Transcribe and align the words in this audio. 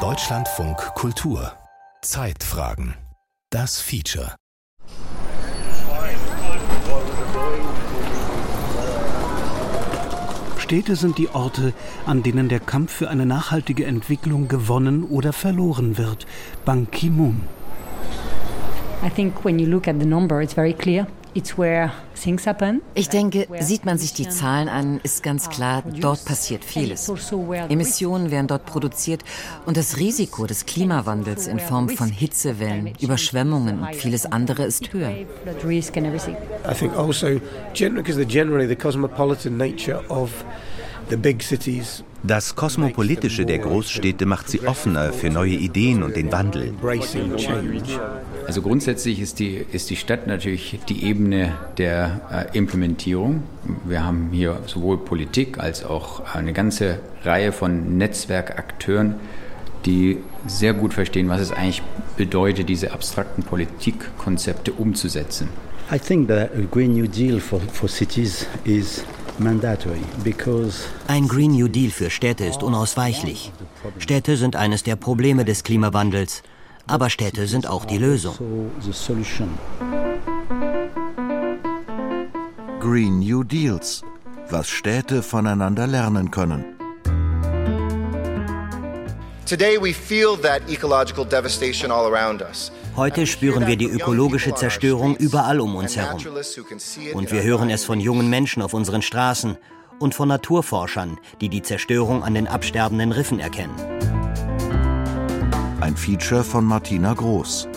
Deutschlandfunk 0.00 0.78
Kultur 0.96 1.52
Zeitfragen 2.02 2.94
Das 3.50 3.80
Feature 3.80 4.34
Städte 10.58 10.96
sind 10.96 11.18
die 11.18 11.28
Orte, 11.28 11.72
an 12.04 12.24
denen 12.24 12.48
der 12.48 12.58
Kampf 12.58 12.92
für 12.92 13.08
eine 13.10 13.26
nachhaltige 13.26 13.84
Entwicklung 13.84 14.48
gewonnen 14.48 15.04
oder 15.04 15.32
verloren 15.32 15.96
wird. 15.96 16.26
Ban 16.64 16.90
Ki-moon. 16.90 17.42
I 19.04 19.10
think 19.10 19.44
when 19.44 19.60
you 19.60 19.68
look 19.68 19.86
at 19.86 20.00
the 20.00 20.06
number, 20.06 20.42
it's 20.42 20.54
very 20.54 20.72
clear. 20.72 21.06
Ich 22.94 23.08
denke, 23.08 23.46
sieht 23.60 23.84
man 23.84 23.98
sich 23.98 24.12
die 24.12 24.28
Zahlen 24.28 24.68
an, 24.68 25.00
ist 25.02 25.22
ganz 25.22 25.50
klar, 25.50 25.82
dort 26.00 26.24
passiert 26.24 26.64
vieles. 26.64 27.08
Also 27.10 27.52
Emissionen 27.52 28.30
werden 28.30 28.46
dort 28.46 28.66
produziert 28.66 29.22
und 29.66 29.76
das 29.76 29.98
Risiko 29.98 30.46
des 30.46 30.66
Klimawandels 30.66 31.46
in 31.46 31.58
Form 31.58 31.88
von 31.88 32.08
Hitzewellen, 32.08 32.92
Überschwemmungen 33.00 33.80
und 33.80 33.94
vieles 33.94 34.26
andere 34.26 34.64
ist 34.64 34.92
höher. 34.92 35.10
I 35.10 36.74
think 36.74 36.96
also 36.96 37.40
because 37.78 38.16
the 38.16 38.24
generally 38.24 38.66
the 38.66 38.76
cosmopolitan 38.76 39.56
nature 39.56 40.02
of 40.08 40.30
the 41.10 41.16
big 41.16 41.42
cities 41.42 42.02
das 42.26 42.56
Kosmopolitische 42.56 43.44
der 43.44 43.58
Großstädte 43.58 44.24
macht 44.24 44.48
sie 44.48 44.66
offener 44.66 45.12
für 45.12 45.28
neue 45.28 45.52
Ideen 45.54 46.02
und 46.02 46.16
den 46.16 46.32
Wandel. 46.32 46.72
Also 48.46 48.62
grundsätzlich 48.62 49.20
ist 49.20 49.38
die, 49.38 49.64
ist 49.72 49.90
die 49.90 49.96
Stadt 49.96 50.26
natürlich 50.26 50.80
die 50.88 51.04
Ebene 51.04 51.52
der 51.76 52.48
äh, 52.52 52.56
Implementierung. 52.56 53.42
Wir 53.84 54.04
haben 54.04 54.30
hier 54.32 54.58
sowohl 54.66 54.98
Politik 54.98 55.58
als 55.58 55.84
auch 55.84 56.34
eine 56.34 56.52
ganze 56.52 56.98
Reihe 57.24 57.52
von 57.52 57.98
Netzwerkakteuren, 57.98 59.16
die 59.84 60.18
sehr 60.46 60.72
gut 60.72 60.94
verstehen, 60.94 61.28
was 61.28 61.40
es 61.40 61.52
eigentlich 61.52 61.82
bedeutet, 62.16 62.68
diese 62.68 62.92
abstrakten 62.92 63.42
Politikkonzepte 63.44 64.72
umzusetzen. 64.72 65.48
I 65.92 65.98
think 65.98 66.30
a 66.30 66.48
Green 66.70 66.94
New 66.94 67.06
Deal 67.06 67.40
for, 67.40 67.60
for 67.60 67.88
cities 67.88 68.46
is 68.64 69.04
ein 71.08 71.28
Green 71.28 71.52
New 71.52 71.68
Deal 71.68 71.90
für 71.90 72.10
Städte 72.10 72.44
ist 72.44 72.62
unausweichlich. 72.62 73.52
Städte 73.98 74.36
sind 74.36 74.56
eines 74.56 74.82
der 74.82 74.96
Probleme 74.96 75.44
des 75.44 75.64
Klimawandels, 75.64 76.42
aber 76.86 77.10
Städte 77.10 77.46
sind 77.46 77.66
auch 77.66 77.84
die 77.84 77.98
Lösung. 77.98 78.36
Green 82.80 83.18
New 83.20 83.42
Deals, 83.42 84.02
was 84.50 84.68
Städte 84.68 85.22
voneinander 85.22 85.86
lernen 85.86 86.30
können. 86.30 86.64
Heute 92.96 93.26
spüren 93.26 93.66
wir 93.66 93.76
die 93.76 93.84
ökologische 93.86 94.54
Zerstörung 94.54 95.16
überall 95.16 95.60
um 95.60 95.76
uns 95.76 95.96
herum. 95.96 96.22
Und 97.12 97.30
wir 97.30 97.42
hören 97.42 97.68
es 97.68 97.84
von 97.84 98.00
jungen 98.00 98.30
Menschen 98.30 98.62
auf 98.62 98.72
unseren 98.72 99.02
Straßen 99.02 99.58
und 99.98 100.14
von 100.14 100.28
Naturforschern, 100.28 101.18
die 101.40 101.50
die 101.50 101.60
Zerstörung 101.60 102.22
an 102.22 102.34
den 102.34 102.48
absterbenden 102.48 103.12
Riffen 103.12 103.38
erkennen. 103.38 103.74
Ein 105.80 105.96
Feature 105.96 106.42
von 106.42 106.64
Martina 106.64 107.12
Groß. 107.12 107.68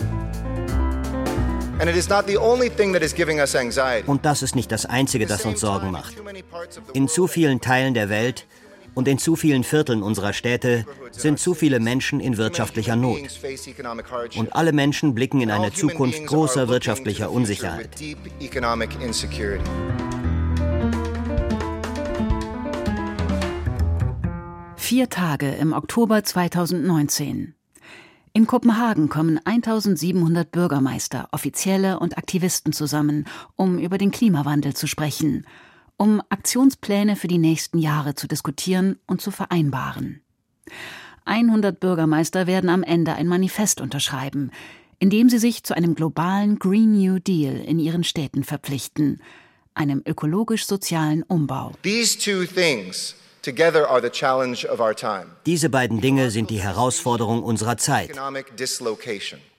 Und 4.06 4.24
das 4.24 4.42
ist 4.42 4.56
nicht 4.56 4.72
das 4.72 4.86
Einzige, 4.86 5.26
das 5.26 5.44
uns 5.44 5.60
Sorgen 5.60 5.90
macht. 5.90 6.14
In 6.94 7.08
zu 7.08 7.26
vielen 7.26 7.60
Teilen 7.60 7.94
der 7.94 8.08
Welt 8.08 8.46
und 8.94 9.08
in 9.08 9.18
zu 9.18 9.36
vielen 9.36 9.64
Vierteln 9.64 10.02
unserer 10.02 10.32
Städte 10.32 10.84
sind 11.12 11.38
zu 11.38 11.54
viele 11.54 11.80
Menschen 11.80 12.20
in 12.20 12.36
wirtschaftlicher 12.36 12.96
Not. 12.96 13.20
Und 14.36 14.54
alle 14.54 14.72
Menschen 14.72 15.14
blicken 15.14 15.40
in 15.40 15.50
eine 15.50 15.72
Zukunft 15.72 16.26
großer 16.26 16.68
wirtschaftlicher 16.68 17.30
Unsicherheit. 17.30 17.90
Vier 24.76 25.08
Tage 25.10 25.50
im 25.50 25.72
Oktober 25.72 26.24
2019. 26.24 27.54
In 28.32 28.46
Kopenhagen 28.46 29.08
kommen 29.08 29.40
1700 29.44 30.50
Bürgermeister, 30.50 31.28
Offizielle 31.32 31.98
und 31.98 32.16
Aktivisten 32.16 32.72
zusammen, 32.72 33.26
um 33.56 33.78
über 33.78 33.98
den 33.98 34.10
Klimawandel 34.10 34.74
zu 34.74 34.86
sprechen– 34.86 35.46
um 35.98 36.22
Aktionspläne 36.30 37.16
für 37.16 37.28
die 37.28 37.38
nächsten 37.38 37.76
Jahre 37.78 38.14
zu 38.14 38.26
diskutieren 38.26 38.98
und 39.06 39.20
zu 39.20 39.30
vereinbaren. 39.30 40.22
100 41.26 41.78
Bürgermeister 41.78 42.46
werden 42.46 42.70
am 42.70 42.82
Ende 42.82 43.12
ein 43.12 43.26
Manifest 43.26 43.82
unterschreiben, 43.82 44.50
in 44.98 45.10
dem 45.10 45.28
sie 45.28 45.38
sich 45.38 45.62
zu 45.64 45.76
einem 45.76 45.94
globalen 45.94 46.58
Green 46.58 46.98
New 46.98 47.18
Deal 47.18 47.56
in 47.56 47.78
ihren 47.78 48.04
Städten 48.04 48.44
verpflichten, 48.44 49.20
einem 49.74 50.02
ökologisch-sozialen 50.06 51.22
Umbau. 51.24 51.72
Diese 55.46 55.70
beiden 55.70 56.00
Dinge 56.00 56.30
sind 56.30 56.50
die 56.50 56.60
Herausforderung 56.60 57.42
unserer 57.42 57.76
Zeit. 57.76 58.10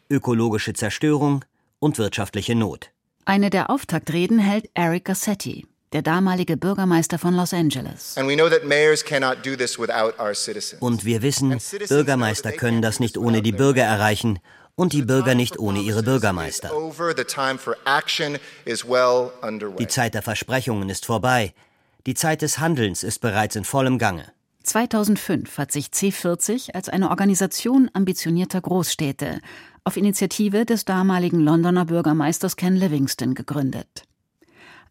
Ökologische 0.10 0.74
Zerstörung 0.74 1.46
und 1.80 1.98
wirtschaftliche 1.98 2.56
Not. 2.56 2.92
Eine 3.26 3.50
der 3.50 3.70
Auftaktreden 3.70 4.40
hält 4.40 4.70
Eric 4.74 5.06
Gassetti, 5.06 5.66
der 5.94 6.02
damalige 6.02 6.58
Bürgermeister 6.58 7.18
von 7.18 7.36
Los 7.36 7.54
Angeles. 7.54 8.16
Und 8.18 8.28
wir 11.06 11.22
wissen, 11.22 11.58
Bürgermeister 11.88 12.52
können 12.52 12.82
das 12.82 13.00
nicht 13.00 13.18
ohne 13.18 13.42
die 13.42 13.52
Bürger 13.52 13.84
erreichen 13.84 14.40
und 14.76 14.94
die 14.94 15.02
Bürger 15.02 15.36
nicht 15.36 15.60
ohne 15.60 15.80
ihre 15.80 16.04
Bürgermeister. 16.04 16.72
Die 19.80 19.88
Zeit 19.88 20.14
der 20.14 20.22
Versprechungen 20.22 20.90
ist 20.90 21.06
vorbei. 21.06 21.54
Die 22.06 22.14
Zeit 22.14 22.42
des 22.42 22.60
Handelns 22.60 23.04
ist 23.04 23.20
bereits 23.20 23.56
in 23.56 23.66
vollem 23.66 23.98
Gange. 23.98 24.26
2005 24.64 25.58
hat 25.58 25.72
sich 25.72 25.88
C40 25.88 26.76
als 26.76 26.90
eine 26.90 27.10
Organisation 27.10 27.90
ambitionierter 27.94 28.62
Großstädte 28.62 29.40
auf 29.84 29.98
Initiative 29.98 30.66
des 30.66 30.86
damaligen 30.86 31.40
Londoner 31.40 31.86
Bürgermeisters 31.86 32.56
Ken 32.56 32.76
Livingston 32.76 33.34
gegründet. 33.34 34.04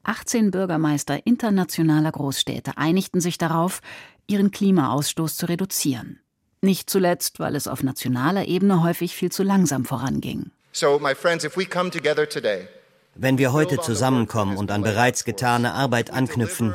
18 0.05 0.51
Bürgermeister 0.51 1.27
internationaler 1.27 2.13
Großstädte 2.13 2.77
einigten 2.77 3.21
sich 3.21 3.39
darauf, 3.39 3.81
ihren 4.27 4.51
Klimaausstoß 4.51 5.37
zu 5.37 5.47
reduzieren. 5.47 6.21
Nicht 6.61 6.91
zuletzt, 6.91 7.39
weil 7.39 7.55
es 7.55 7.69
auf 7.69 7.83
nationaler 7.83 8.47
Ebene 8.47 8.83
häufig 8.83 9.15
viel 9.15 9.31
zu 9.31 9.43
langsam 9.43 9.85
voranging. 9.85 10.51
Wenn 13.15 13.39
wir 13.39 13.53
heute 13.53 13.81
zusammenkommen 13.81 14.57
und 14.57 14.71
an 14.71 14.83
bereits 14.83 15.25
getane 15.25 15.73
Arbeit 15.73 16.13
anknüpfen, 16.13 16.75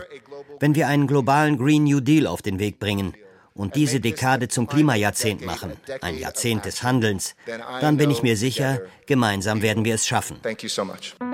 wenn 0.60 0.76
wir 0.76 0.88
einen 0.88 1.08
globalen 1.08 1.58
Green 1.58 1.84
New 1.84 2.00
Deal 2.00 2.28
auf 2.28 2.42
den 2.42 2.60
Weg 2.60 2.80
bringen 2.80 3.14
und 3.54 3.76
diese 3.76 4.00
Dekade 4.00 4.48
zum 4.48 4.68
Klimajahrzehnt 4.68 5.46
machen, 5.46 5.74
ein 6.02 6.18
Jahrzehnt 6.18 6.66
des 6.66 6.84
Handelns, 6.84 7.36
dann 7.82 7.98
bin 7.98 8.10
ich 8.10 8.24
mir 8.24 8.38
sicher, 8.38 8.82
gemeinsam 9.06 9.62
werden 9.62 9.86
wir 9.86 9.96
es 9.96 10.08
schaffen. 10.08 10.38
So 10.68 11.33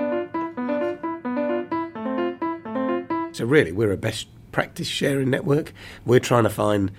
really, 3.46 3.72
we're 3.72 3.92
a 3.92 3.96
best 3.96 4.28
practice 4.52 4.88
sharing 4.88 5.30
network. 5.30 5.72
We're 6.04 6.20
trying 6.20 6.44
to 6.44 6.50
find 6.50 6.90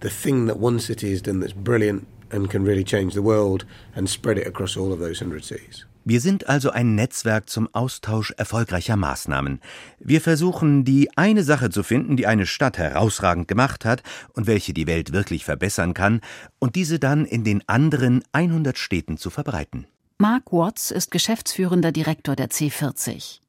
the 0.00 0.10
thing 0.10 0.46
that 0.46 0.58
one 0.58 0.78
city 0.78 1.10
has 1.10 1.22
done 1.22 1.40
that's 1.40 1.52
brilliant 1.52 2.06
and 2.30 2.48
can 2.48 2.64
really 2.64 2.84
change 2.84 3.14
the 3.14 3.22
world 3.22 3.64
and 3.94 4.08
spread 4.08 4.38
it 4.38 4.46
across 4.46 4.76
all 4.76 4.92
of 4.92 4.98
those 4.98 5.20
100 5.20 5.44
cities. 5.44 5.86
Wir 6.04 6.20
sind 6.20 6.48
also 6.48 6.70
ein 6.70 6.94
Netzwerk 6.94 7.50
zum 7.50 7.68
Austausch 7.74 8.32
erfolgreicher 8.38 8.96
Maßnahmen. 8.96 9.60
Wir 9.98 10.22
versuchen, 10.22 10.84
die 10.84 11.10
eine 11.16 11.44
Sache 11.44 11.68
zu 11.68 11.82
finden, 11.82 12.16
die 12.16 12.26
eine 12.26 12.46
Stadt 12.46 12.78
herausragend 12.78 13.48
gemacht 13.48 13.84
hat 13.84 14.02
und 14.32 14.46
welche 14.46 14.72
die 14.72 14.86
Welt 14.86 15.12
wirklich 15.12 15.44
verbessern 15.44 15.92
kann, 15.92 16.22
und 16.58 16.74
diese 16.74 16.98
dann 16.98 17.26
in 17.26 17.44
den 17.44 17.62
anderen 17.68 18.24
100 18.32 18.78
Städten 18.78 19.18
zu 19.18 19.28
verbreiten. 19.28 19.86
Mark 20.16 20.52
Watts 20.52 20.90
ist 20.90 21.10
geschäftsführender 21.10 21.92
Direktor 21.92 22.34
der 22.34 22.48
C40. 22.48 23.40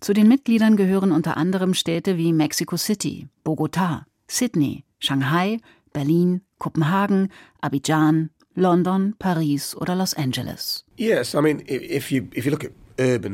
Zu 0.00 0.12
den 0.12 0.28
Mitgliedern 0.28 0.76
gehören 0.76 1.12
unter 1.12 1.36
anderem 1.36 1.74
Städte 1.74 2.16
wie 2.16 2.32
Mexico 2.32 2.76
City, 2.76 3.28
Bogotá, 3.44 4.04
Sydney, 4.28 4.84
Shanghai, 4.98 5.58
Berlin, 5.92 6.42
Kopenhagen, 6.58 7.28
Abidjan, 7.60 8.30
London, 8.54 9.14
Paris 9.18 9.76
oder 9.76 9.94
Los 9.94 10.14
Angeles. 10.14 10.84
Yes, 10.96 11.34
I 11.34 11.40
mean, 11.40 11.62
if 11.66 12.10
you 12.10 12.28
if 12.34 12.44
you 12.44 12.50
look 12.50 12.64
at 12.64 12.72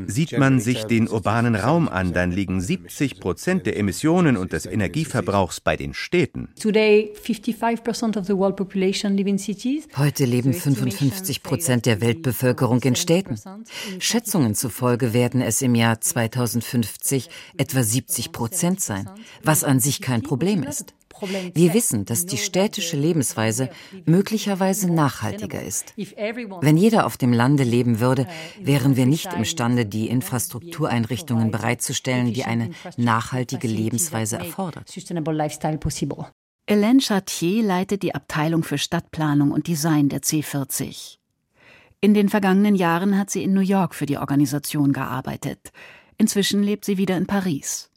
Sieht 0.06 0.38
man 0.38 0.61
sich 0.61 0.85
den 0.85 1.09
urbanen 1.09 1.55
Raum 1.55 1.88
an, 1.88 2.12
dann 2.12 2.32
liegen 2.32 2.61
70 2.61 3.20
Prozent 3.20 3.67
der 3.67 3.76
Emissionen 3.76 4.37
und 4.37 4.53
des 4.53 4.67
Energieverbrauchs 4.67 5.61
bei 5.61 5.76
den 5.76 5.94
Städten. 5.94 6.49
Heute 9.97 10.25
leben 10.25 10.55
55 10.55 11.43
Prozent 11.43 11.87
der 11.87 12.00
Weltbevölkerung 12.00 12.81
in 12.82 12.97
Städten. 12.97 13.37
Schätzungen 13.99 14.55
zufolge 14.55 15.12
werden 15.12 15.41
es 15.41 15.62
im 15.62 15.75
Jahr 15.75 16.00
2050 16.00 17.29
etwa 17.56 17.82
70 17.82 18.32
Prozent 18.32 18.81
sein, 18.81 19.09
was 19.43 19.64
an 19.64 19.81
sich 19.81 20.00
kein 20.00 20.23
Problem 20.23 20.62
ist. 20.62 20.94
Wir 21.23 21.75
wissen, 21.75 22.05
dass 22.05 22.26
die 22.26 22.37
städtische 22.37 22.97
Lebensweise 22.97 23.70
möglicherweise 24.05 24.93
nachhaltiger 24.93 25.62
ist. 25.62 25.94
Wenn 25.97 26.76
jeder 26.76 27.06
auf 27.06 27.17
dem 27.17 27.32
Lande 27.32 27.65
leben 27.65 28.00
würde, 28.00 28.26
wären 28.61 28.97
wir 28.97 29.06
nicht 29.06 29.32
imstande, 29.32 29.87
die 29.87 30.09
Infrastruktureinrichtungen 30.09 31.50
bereitzustellen, 31.50 32.32
die 32.32 32.44
eine 32.44 32.70
nachhaltige 32.97 33.69
Lebensweise 33.69 34.38
erfordert. 34.38 34.88
Hélène 36.69 37.00
Chartier 37.00 37.62
leitet 37.62 38.03
die 38.03 38.14
Abteilung 38.14 38.62
für 38.62 38.76
Stadtplanung 38.76 39.53
und 39.53 39.69
Design 39.69 40.11
der 40.11 40.21
C40. 40.21 41.17
In 42.00 42.12
den 42.12 42.29
vergangenen 42.29 42.75
Jahren 42.75 43.17
hat 43.17 43.31
sie 43.31 43.43
in 43.43 43.55
New 43.55 43.62
York 43.62 43.94
für 43.94 44.05
die 44.05 44.19
Organisation 44.19 44.93
gearbeitet. 44.93 45.73
Inzwischen 46.19 46.62
lebt 46.62 46.85
sie 46.85 46.99
wieder 46.99 47.17
in 47.17 47.26
Paris. 47.26 47.88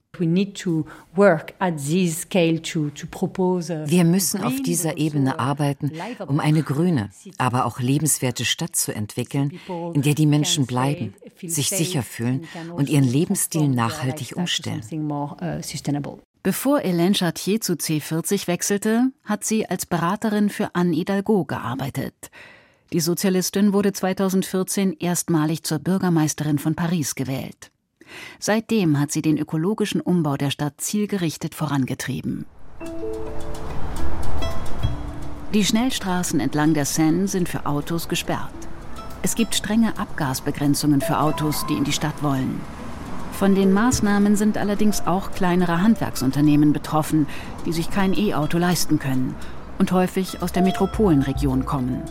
Wir 3.88 4.04
müssen 4.04 4.44
auf 4.44 4.62
dieser 4.62 4.98
Ebene 4.98 5.40
arbeiten, 5.40 5.92
um 6.28 6.40
eine 6.40 6.64
grüne, 6.64 7.10
aber 7.38 7.66
auch 7.66 7.80
lebenswerte 7.80 8.44
Stadt 8.46 8.76
zu 8.76 8.94
entwickeln, 8.94 9.60
in 9.94 10.02
der 10.02 10.14
die 10.14 10.26
Menschen 10.26 10.66
bleiben, 10.66 11.14
sich 11.42 11.70
sicher 11.70 12.04
fühlen 12.04 12.46
und 12.74 12.90
ihren 12.90 13.06
Lebensstil 13.06 13.70
nachhaltig 13.70 14.36
umstellen. 14.36 14.82
Bevor 16.44 16.80
Hélène 16.80 17.16
Chartier 17.18 17.62
zu 17.62 17.74
C40 17.74 18.48
wechselte, 18.48 19.12
hat 19.24 19.44
sie 19.44 19.70
als 19.70 19.86
Beraterin 19.86 20.50
für 20.50 20.74
Anne 20.74 20.96
Hidalgo 20.96 21.46
gearbeitet. 21.46 22.32
Die 22.94 23.00
Sozialistin 23.00 23.72
wurde 23.72 23.94
2014 23.94 24.98
erstmalig 25.00 25.64
zur 25.64 25.80
Bürgermeisterin 25.80 26.60
von 26.60 26.76
Paris 26.76 27.16
gewählt. 27.16 27.71
Seitdem 28.40 29.00
hat 29.00 29.12
sie 29.12 29.22
den 29.22 29.38
ökologischen 29.38 30.02
Umbau 30.02 30.38
der 30.38 30.52
Stadt 30.52 30.76
zielgerichtet 30.78 31.56
vorangetrieben. 31.56 32.46
Die 35.54 35.66
Schnellstraßen 35.66 36.40
entlang 36.40 36.74
der 36.74 36.86
Seine 36.86 37.28
sind 37.28 37.50
für 37.50 37.66
Autos 37.66 38.08
gesperrt. 38.08 38.54
Es 39.22 39.36
gibt 39.36 39.54
strenge 39.54 39.98
Abgasbegrenzungen 39.98 41.02
für 41.02 41.20
Autos, 41.20 41.66
die 41.68 41.74
in 41.74 41.84
die 41.84 41.92
Stadt 41.92 42.24
wollen. 42.24 42.62
Von 43.34 43.56
den 43.56 43.74
Maßnahmen 43.74 44.36
sind 44.36 44.58
allerdings 44.58 45.06
auch 45.08 45.32
kleinere 45.32 45.82
Handwerksunternehmen 45.82 46.74
betroffen, 46.74 47.28
die 47.66 47.74
sich 47.74 47.90
kein 47.90 48.18
E-Auto 48.18 48.58
leisten 48.58 48.98
können 48.98 49.36
und 49.78 49.92
häufig 49.92 50.42
aus 50.42 50.52
der 50.52 50.64
Metropolenregion 50.64 51.66
kommen. 51.66 52.02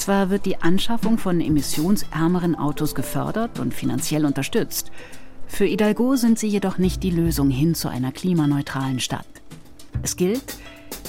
Zwar 0.00 0.30
wird 0.30 0.46
die 0.46 0.56
Anschaffung 0.56 1.18
von 1.18 1.42
emissionsärmeren 1.42 2.54
Autos 2.54 2.94
gefördert 2.94 3.58
und 3.58 3.74
finanziell 3.74 4.24
unterstützt, 4.24 4.90
für 5.46 5.66
Hidalgo 5.66 6.16
sind 6.16 6.38
sie 6.38 6.48
jedoch 6.48 6.78
nicht 6.78 7.02
die 7.02 7.10
Lösung 7.10 7.50
hin 7.50 7.74
zu 7.74 7.88
einer 7.88 8.10
klimaneutralen 8.10 8.98
Stadt. 8.98 9.26
Es 10.02 10.16
gilt, 10.16 10.56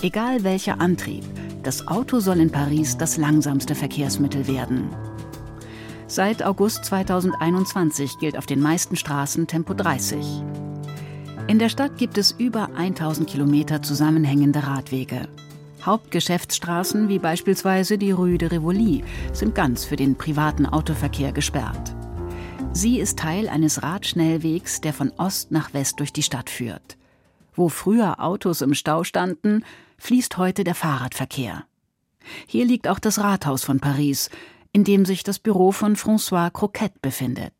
egal 0.01 0.43
welcher 0.43 0.81
Antrieb, 0.81 1.23
das 1.63 1.87
Auto 1.87 2.19
soll 2.19 2.41
in 2.41 2.51
Paris 2.51 2.97
das 2.97 3.15
langsamste 3.15 3.75
Verkehrsmittel 3.75 4.45
werden. 4.49 4.89
Seit 6.07 6.43
August 6.43 6.83
2021 6.83 8.19
gilt 8.19 8.37
auf 8.37 8.45
den 8.45 8.59
meisten 8.59 8.97
Straßen 8.97 9.47
Tempo 9.47 9.73
30. 9.73 10.17
In 11.47 11.59
der 11.59 11.69
Stadt 11.69 11.97
gibt 11.97 12.17
es 12.17 12.31
über 12.31 12.75
1000 12.75 13.29
Kilometer 13.29 13.81
zusammenhängende 13.81 14.67
Radwege. 14.67 15.29
Hauptgeschäftsstraßen 15.85 17.09
wie 17.09 17.19
beispielsweise 17.19 17.97
die 17.97 18.11
Rue 18.11 18.37
de 18.37 18.49
Rivoli 18.49 19.03
sind 19.33 19.55
ganz 19.55 19.85
für 19.85 19.95
den 19.95 20.15
privaten 20.15 20.65
Autoverkehr 20.65 21.31
gesperrt. 21.31 21.95
Sie 22.73 22.99
ist 22.99 23.19
Teil 23.19 23.49
eines 23.49 23.83
Radschnellwegs, 23.83 24.81
der 24.81 24.93
von 24.93 25.11
Ost 25.17 25.51
nach 25.51 25.73
West 25.73 25.99
durch 25.99 26.13
die 26.13 26.23
Stadt 26.23 26.49
führt. 26.49 26.97
Wo 27.53 27.67
früher 27.67 28.21
Autos 28.21 28.61
im 28.61 28.73
Stau 28.73 29.03
standen, 29.03 29.65
fließt 29.97 30.37
heute 30.37 30.63
der 30.63 30.75
Fahrradverkehr. 30.75 31.65
Hier 32.47 32.65
liegt 32.65 32.87
auch 32.87 32.99
das 32.99 33.19
Rathaus 33.19 33.63
von 33.63 33.79
Paris, 33.79 34.29
in 34.71 34.83
dem 34.83 35.05
sich 35.05 35.23
das 35.23 35.39
Büro 35.39 35.71
von 35.71 35.95
François 35.95 36.49
Croquette 36.49 36.97
befindet. 37.01 37.53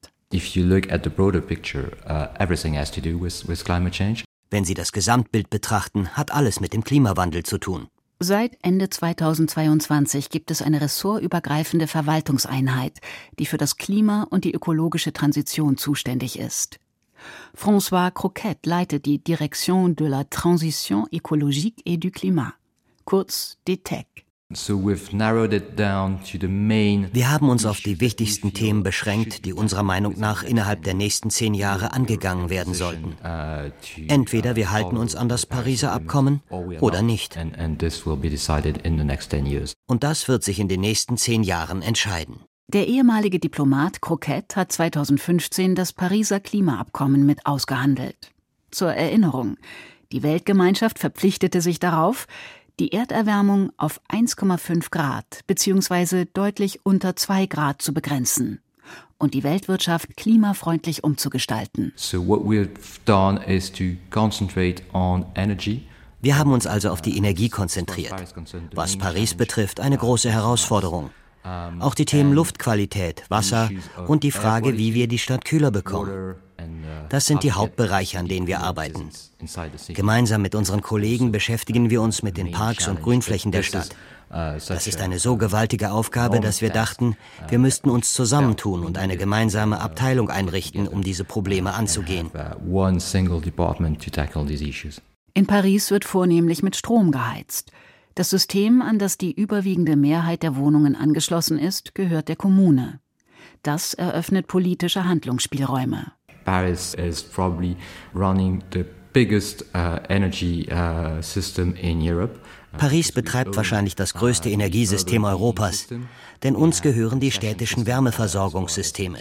Wenn 4.49 4.65
Sie 4.65 4.73
das 4.73 4.91
Gesamtbild 4.91 5.49
betrachten, 5.49 6.09
hat 6.09 6.31
alles 6.31 6.59
mit 6.61 6.73
dem 6.73 6.83
Klimawandel 6.83 7.43
zu 7.43 7.57
tun. 7.57 7.87
Seit 8.23 8.55
Ende 8.61 8.87
2022 8.87 10.29
gibt 10.29 10.51
es 10.51 10.61
eine 10.61 10.79
ressortübergreifende 10.79 11.87
Verwaltungseinheit, 11.87 12.99
die 13.39 13.47
für 13.47 13.57
das 13.57 13.77
Klima 13.77 14.27
und 14.29 14.45
die 14.45 14.53
ökologische 14.53 15.11
Transition 15.11 15.75
zuständig 15.75 16.37
ist. 16.37 16.79
François 17.57 18.11
Croquette 18.11 18.69
leitet 18.69 19.07
die 19.07 19.17
Direction 19.17 19.95
de 19.95 20.07
la 20.07 20.23
Transition 20.25 21.07
écologique 21.11 21.81
et 21.83 21.97
du 21.97 22.11
Climat, 22.11 22.53
kurz 23.05 23.57
DTEC. 23.67 24.27
Wir 27.13 27.31
haben 27.31 27.49
uns 27.49 27.65
auf 27.65 27.79
die 27.79 28.01
wichtigsten 28.01 28.53
Themen 28.53 28.83
beschränkt, 28.83 29.45
die 29.45 29.53
unserer 29.53 29.83
Meinung 29.83 30.19
nach 30.19 30.43
innerhalb 30.43 30.83
der 30.83 30.93
nächsten 30.93 31.29
zehn 31.29 31.53
Jahre 31.53 31.93
angegangen 31.93 32.49
werden 32.49 32.73
sollten. 32.73 33.15
Entweder 34.07 34.55
wir 34.55 34.71
halten 34.71 34.97
uns 34.97 35.15
an 35.15 35.29
das 35.29 35.45
Pariser 35.45 35.91
Abkommen 35.91 36.41
oder 36.49 37.01
nicht. 37.01 37.37
Und 39.87 40.03
das 40.03 40.27
wird 40.27 40.43
sich 40.43 40.59
in 40.59 40.67
den 40.67 40.81
nächsten 40.81 41.17
zehn 41.17 41.43
Jahren 41.43 41.81
entscheiden. 41.81 42.41
Der 42.67 42.87
ehemalige 42.87 43.39
Diplomat 43.39 44.01
Croquette 44.01 44.55
hat 44.55 44.71
2015 44.71 45.75
das 45.75 45.91
Pariser 45.91 46.39
Klimaabkommen 46.39 47.25
mit 47.25 47.45
ausgehandelt. 47.45 48.31
Zur 48.71 48.93
Erinnerung, 48.93 49.57
die 50.13 50.23
Weltgemeinschaft 50.23 50.99
verpflichtete 50.99 51.61
sich 51.61 51.79
darauf, 51.79 52.27
die 52.81 52.93
Erderwärmung 52.93 53.71
auf 53.77 54.01
1,5 54.09 54.89
Grad 54.89 55.41
bzw. 55.45 56.25
deutlich 56.33 56.79
unter 56.83 57.15
2 57.15 57.45
Grad 57.45 57.79
zu 57.79 57.93
begrenzen 57.93 58.59
und 59.19 59.35
die 59.35 59.43
Weltwirtschaft 59.43 60.17
klimafreundlich 60.17 61.03
umzugestalten. 61.03 61.93
So 61.95 62.25
what 62.27 62.41
we've 62.41 62.69
done 63.05 63.39
is 63.45 63.71
to 63.73 63.83
concentrate 64.09 64.81
on 64.93 65.27
energy. 65.35 65.83
Wir 66.21 66.39
haben 66.39 66.51
uns 66.51 66.65
also 66.65 66.89
auf 66.89 67.03
die 67.03 67.17
Energie 67.17 67.49
konzentriert. 67.49 68.15
Was 68.73 68.97
Paris 68.97 69.35
betrifft, 69.35 69.79
eine 69.79 69.99
große 69.99 70.31
Herausforderung. 70.31 71.11
Auch 71.79 71.93
die 71.93 72.05
Themen 72.05 72.33
Luftqualität, 72.33 73.25
Wasser 73.29 73.69
und 74.07 74.23
die 74.23 74.31
Frage, 74.31 74.79
wie 74.79 74.95
wir 74.95 75.07
die 75.07 75.19
Stadt 75.19 75.45
kühler 75.45 75.69
bekommen. 75.69 76.35
Das 77.09 77.25
sind 77.25 77.43
die 77.43 77.51
Hauptbereiche, 77.51 78.19
an 78.19 78.27
denen 78.27 78.47
wir 78.47 78.61
arbeiten. 78.61 79.09
Gemeinsam 79.89 80.41
mit 80.41 80.55
unseren 80.55 80.81
Kollegen 80.81 81.31
beschäftigen 81.31 81.89
wir 81.89 82.01
uns 82.01 82.23
mit 82.23 82.37
den 82.37 82.51
Parks 82.51 82.87
und 82.87 83.01
Grünflächen 83.01 83.51
der 83.51 83.63
Stadt. 83.63 83.89
Das 84.29 84.87
ist 84.87 85.01
eine 85.01 85.19
so 85.19 85.35
gewaltige 85.35 85.91
Aufgabe, 85.91 86.39
dass 86.39 86.61
wir 86.61 86.69
dachten, 86.69 87.17
wir 87.49 87.59
müssten 87.59 87.89
uns 87.89 88.13
zusammentun 88.13 88.85
und 88.85 88.97
eine 88.97 89.17
gemeinsame 89.17 89.81
Abteilung 89.81 90.29
einrichten, 90.29 90.87
um 90.87 91.03
diese 91.03 91.25
Probleme 91.25 91.73
anzugehen. 91.73 92.31
In 95.33 95.47
Paris 95.47 95.91
wird 95.91 96.05
vornehmlich 96.05 96.63
mit 96.63 96.75
Strom 96.75 97.11
geheizt. 97.11 97.71
Das 98.15 98.29
System, 98.29 98.81
an 98.81 98.99
das 98.99 99.17
die 99.17 99.31
überwiegende 99.31 99.95
Mehrheit 99.95 100.43
der 100.43 100.55
Wohnungen 100.55 100.95
angeschlossen 100.95 101.57
ist, 101.57 101.95
gehört 101.95 102.27
der 102.27 102.35
Kommune. 102.35 102.99
Das 103.63 103.93
eröffnet 103.93 104.47
politische 104.47 105.05
Handlungsspielräume. 105.05 106.11
Paris 106.45 106.93
is 106.93 107.23
probably 107.23 107.75
running 108.13 108.63
the 108.71 108.85
biggest 109.13 109.63
uh, 109.73 109.99
energy 110.09 110.67
uh, 110.71 111.21
system 111.21 111.75
in 111.75 112.01
Europe. 112.01 112.39
Paris 112.77 113.11
betreibt 113.11 113.55
wahrscheinlich 113.57 113.95
das 113.95 114.13
größte 114.13 114.49
Energiesystem 114.49 115.25
Europas, 115.25 115.87
denn 116.43 116.55
uns 116.55 116.81
gehören 116.81 117.19
die 117.19 117.31
städtischen 117.31 117.85
Wärmeversorgungssysteme. 117.85 119.19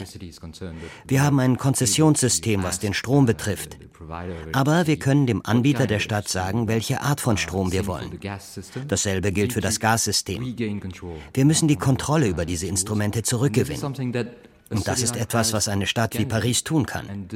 Wir 1.07 1.23
haben 1.23 1.41
ein 1.41 1.59
Konzessionssystem, 1.59 2.63
was 2.63 2.79
den 2.79 2.95
Strom 2.95 3.27
betrifft. 3.27 3.77
Aber 4.53 4.87
wir 4.87 4.99
können 4.99 5.27
dem 5.27 5.45
Anbieter 5.45 5.89
der 5.89 5.99
Stadt 5.99 6.29
sagen, 6.29 6.69
welche 6.69 7.01
Art 7.01 7.21
von 7.21 7.37
Strom 7.37 7.73
wir 7.73 7.87
wollen. 7.87 8.19
Dasselbe 8.87 9.33
gilt 9.33 9.53
für 9.53 9.61
das 9.61 9.81
Gassystem. 9.81 10.55
Wir 11.35 11.45
müssen 11.45 11.67
die 11.67 11.77
Kontrolle 11.77 12.29
über 12.29 12.47
diese 12.47 12.67
Instrumente 12.67 13.23
zurückgewinnen. 13.23 14.45
Und 14.71 14.87
das 14.87 15.03
ist 15.03 15.17
etwas, 15.17 15.53
was 15.53 15.69
eine 15.69 15.87
Stadt 15.87 16.17
wie 16.17 16.25
Paris 16.25 16.63
tun 16.63 16.87
kann. 16.87 17.27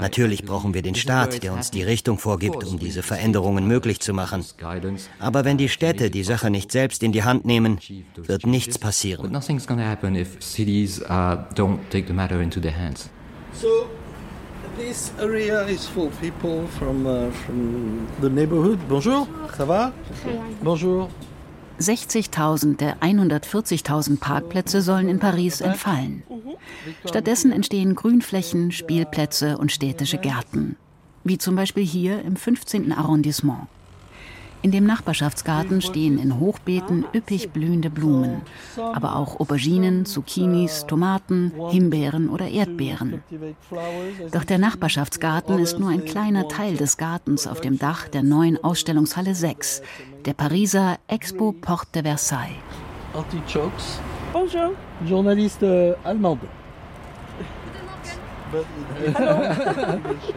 Natürlich 0.00 0.44
brauchen 0.44 0.72
wir 0.72 0.80
den 0.82 0.94
Staat, 0.94 1.42
der 1.42 1.52
uns 1.52 1.70
die 1.70 1.82
Richtung 1.82 2.18
vorgibt, 2.18 2.64
um 2.64 2.78
diese 2.78 3.02
Veränderungen 3.02 3.66
möglich 3.68 4.00
zu 4.00 4.14
machen. 4.14 4.44
Aber 5.18 5.44
wenn 5.44 5.58
die 5.58 5.68
Städte 5.68 6.10
die 6.10 6.24
Sache 6.24 6.50
nicht 6.50 6.72
selbst 6.72 7.02
in 7.02 7.12
die 7.12 7.22
Hand 7.22 7.44
nehmen, 7.44 7.78
wird 8.16 8.46
nichts 8.46 8.78
passieren. 8.78 9.30
So, 13.56 13.86
this 14.76 15.12
area 15.20 15.60
is 15.62 15.86
for 15.86 16.10
people 16.20 16.66
from, 16.78 17.06
uh, 17.06 17.30
from 17.46 18.08
the 18.20 18.28
neighborhood. 18.28 18.80
Bonjour, 18.88 19.28
ça 19.56 19.64
va? 19.64 19.92
Bonjour. 20.60 21.08
60.000 21.80 22.76
der 22.76 22.98
140.000 22.98 24.18
Parkplätze 24.18 24.82
sollen 24.82 25.08
in 25.08 25.18
Paris 25.18 25.60
entfallen. 25.60 26.22
Stattdessen 27.04 27.52
entstehen 27.52 27.94
Grünflächen, 27.94 28.72
Spielplätze 28.72 29.58
und 29.58 29.72
städtische 29.72 30.18
Gärten. 30.18 30.76
Wie 31.24 31.38
zum 31.38 31.56
Beispiel 31.56 31.84
hier 31.84 32.22
im 32.22 32.36
15. 32.36 32.92
Arrondissement. 32.92 33.66
In 34.64 34.70
dem 34.70 34.86
Nachbarschaftsgarten 34.86 35.82
stehen 35.82 36.18
in 36.18 36.40
Hochbeeten 36.40 37.04
üppig 37.14 37.50
blühende 37.50 37.90
Blumen, 37.90 38.40
aber 38.78 39.16
auch 39.16 39.38
Auberginen, 39.38 40.06
Zucchinis, 40.06 40.86
Tomaten, 40.86 41.52
Himbeeren 41.68 42.30
oder 42.30 42.48
Erdbeeren. 42.48 43.22
Doch 44.32 44.44
der 44.44 44.56
Nachbarschaftsgarten 44.56 45.58
ist 45.58 45.78
nur 45.78 45.90
ein 45.90 46.06
kleiner 46.06 46.48
Teil 46.48 46.78
des 46.78 46.96
Gartens 46.96 47.46
auf 47.46 47.60
dem 47.60 47.78
Dach 47.78 48.08
der 48.08 48.22
neuen 48.22 48.56
Ausstellungshalle 48.64 49.34
6, 49.34 49.82
der 50.24 50.32
Pariser 50.32 50.96
Expo 51.08 51.52
Porte 51.52 52.00
de 52.00 52.02
Versailles. 52.04 52.56
Artichokes. 53.12 54.00
Bonjour. 54.32 54.72
Journaliste 55.06 55.94
allemande. 56.04 56.46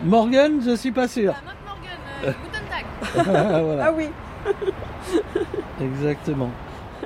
Morgan, 0.04 0.60
je 0.60 0.76
suis 0.76 0.92
pas 0.92 1.08
sûr. 1.08 1.34
Ah 3.18 3.94
oui. 3.96 4.10
Exactement. 5.80 6.52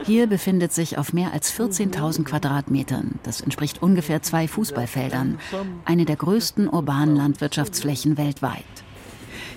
Hier 0.03 0.27
befindet 0.27 0.74
sich 0.74 0.98
auf 0.98 1.13
mehr 1.13 1.31
als 1.33 1.53
14.000 1.53 2.24
Quadratmetern, 2.24 3.19
das 3.24 3.41
entspricht 3.41 3.83
ungefähr 3.83 4.21
zwei 4.21 4.48
Fußballfeldern, 4.48 5.38
eine 5.86 6.05
der 6.05 6.15
größten 6.15 6.67
urbanen 6.67 7.15
Landwirtschaftsflächen 7.15 8.17
weltweit. 8.17 8.63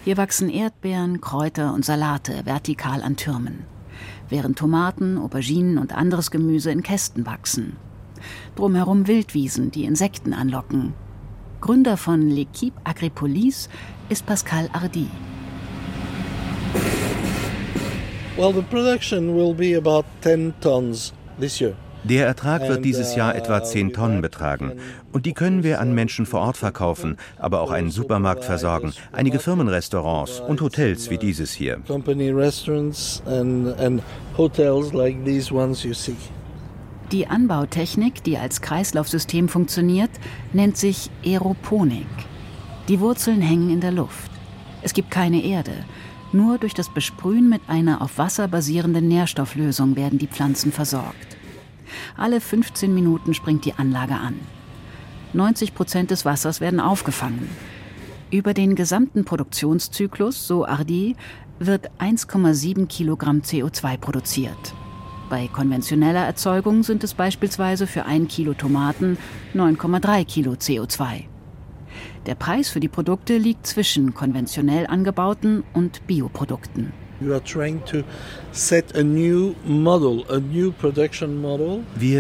Hier 0.05 0.17
wachsen 0.19 0.51
Erdbeeren, 0.51 1.21
Kräuter 1.21 1.73
und 1.73 1.85
Salate 1.85 2.45
vertikal 2.45 3.03
an 3.03 3.17
Türmen, 3.17 3.65
während 4.29 4.59
Tomaten, 4.59 5.17
Auberginen 5.19 5.79
und 5.79 5.95
anderes 5.95 6.31
Gemüse 6.31 6.71
in 6.71 6.83
Kästen 6.83 7.25
wachsen. 7.25 7.77
Drumherum 8.55 9.07
Wildwiesen, 9.07 9.71
die 9.71 9.85
Insekten 9.85 10.35
anlocken. 10.35 10.93
Gründer 11.61 11.97
von 11.97 12.29
L'Equipe 12.29 12.75
Agripolis 12.85 13.71
ist 14.11 14.27
Pascal 14.27 14.69
Hardy. 14.75 15.09
Well, 18.37 18.53
the 18.53 18.63
production 18.63 19.37
will 19.37 19.55
be 19.55 19.75
about 19.75 20.05
10 20.23 20.55
tons 20.61 21.13
this 21.39 21.61
year. 21.61 21.77
Der 22.03 22.27
Ertrag 22.27 22.69
wird 22.69 22.85
dieses 22.85 23.15
Jahr 23.15 23.37
etwa 23.37 23.63
10 23.63 23.93
Tonnen 23.93 24.23
betragen. 24.23 24.73
Und 25.13 25.25
die 25.25 25.35
können 25.35 25.63
wir 25.63 25.81
an 25.81 25.95
Menschen 25.95 26.27
vor 26.27 26.41
Ort 26.41 26.57
verkaufen, 26.57 27.17
aber 27.39 27.61
auch 27.61 27.71
einen 27.71 27.93
Supermarkt 27.93 28.45
versorgen, 28.45 28.93
einige 29.13 29.39
Firmenrestaurants 29.39 30.41
und 30.41 30.61
Hotels 30.61 31.11
wie 31.11 31.19
dieses 31.19 31.53
hier. 31.53 31.81
Die 37.13 37.27
Anbautechnik, 37.29 38.25
die 38.25 38.37
als 38.37 38.61
Kreislaufsystem 38.61 39.49
funktioniert, 39.49 40.11
nennt 40.53 40.77
sich 40.77 41.09
Aeroponik. 41.25 42.07
Die 42.89 42.99
Wurzeln 42.99 43.41
hängen 43.41 43.71
in 43.71 43.81
der 43.81 43.93
Luft. 43.93 44.31
Es 44.83 44.93
gibt 44.93 45.13
keine 45.13 45.43
Erde. 45.43 45.73
Nur 46.35 46.59
durch 46.59 46.75
das 46.75 46.89
Besprühen 46.89 47.49
mit 47.49 47.63
einer 47.69 48.03
auf 48.03 48.19
Wasser 48.19 48.49
basierenden 48.49 49.07
Nährstofflösung 49.07 49.95
werden 49.95 50.19
die 50.19 50.27
Pflanzen 50.27 50.73
versorgt. 50.73 51.37
Alle 52.17 52.41
15 52.41 52.93
Minuten 52.93 53.35
springt 53.35 53.65
die 53.65 53.75
Anlage 53.75 54.15
an. 54.15 54.35
90 55.33 55.77
Prozent 55.77 56.11
des 56.11 56.25
Wassers 56.25 56.61
werden 56.61 56.81
aufgefangen. 56.81 57.49
Über 58.33 58.53
den 58.53 58.75
gesamten 58.75 59.25
Produktionszyklus, 59.25 60.49
so 60.49 60.67
Ardi, 60.67 61.15
wird 61.61 61.89
1,7 62.01 62.89
Kilogramm 62.89 63.43
CO2 63.43 63.97
produziert. 63.97 64.75
Bei 65.31 65.47
konventioneller 65.47 66.27
Erzeugung 66.27 66.83
sind 66.83 67.05
es 67.05 67.15
beispielsweise 67.15 67.87
für 67.87 68.07
ein 68.07 68.27
Kilo 68.27 68.55
Tomaten 68.55 69.19
9,3 69.55 70.25
Kilo 70.25 70.55
CO2. 70.55 71.27
Der 72.27 72.35
Preis 72.35 72.71
für 72.71 72.81
die 72.81 72.89
Produkte 72.89 73.37
liegt 73.37 73.67
zwischen 73.67 74.15
konventionell 74.15 74.87
angebauten 74.87 75.63
und 75.75 76.07
Bioprodukten. 76.07 76.93
Wir 77.21 77.41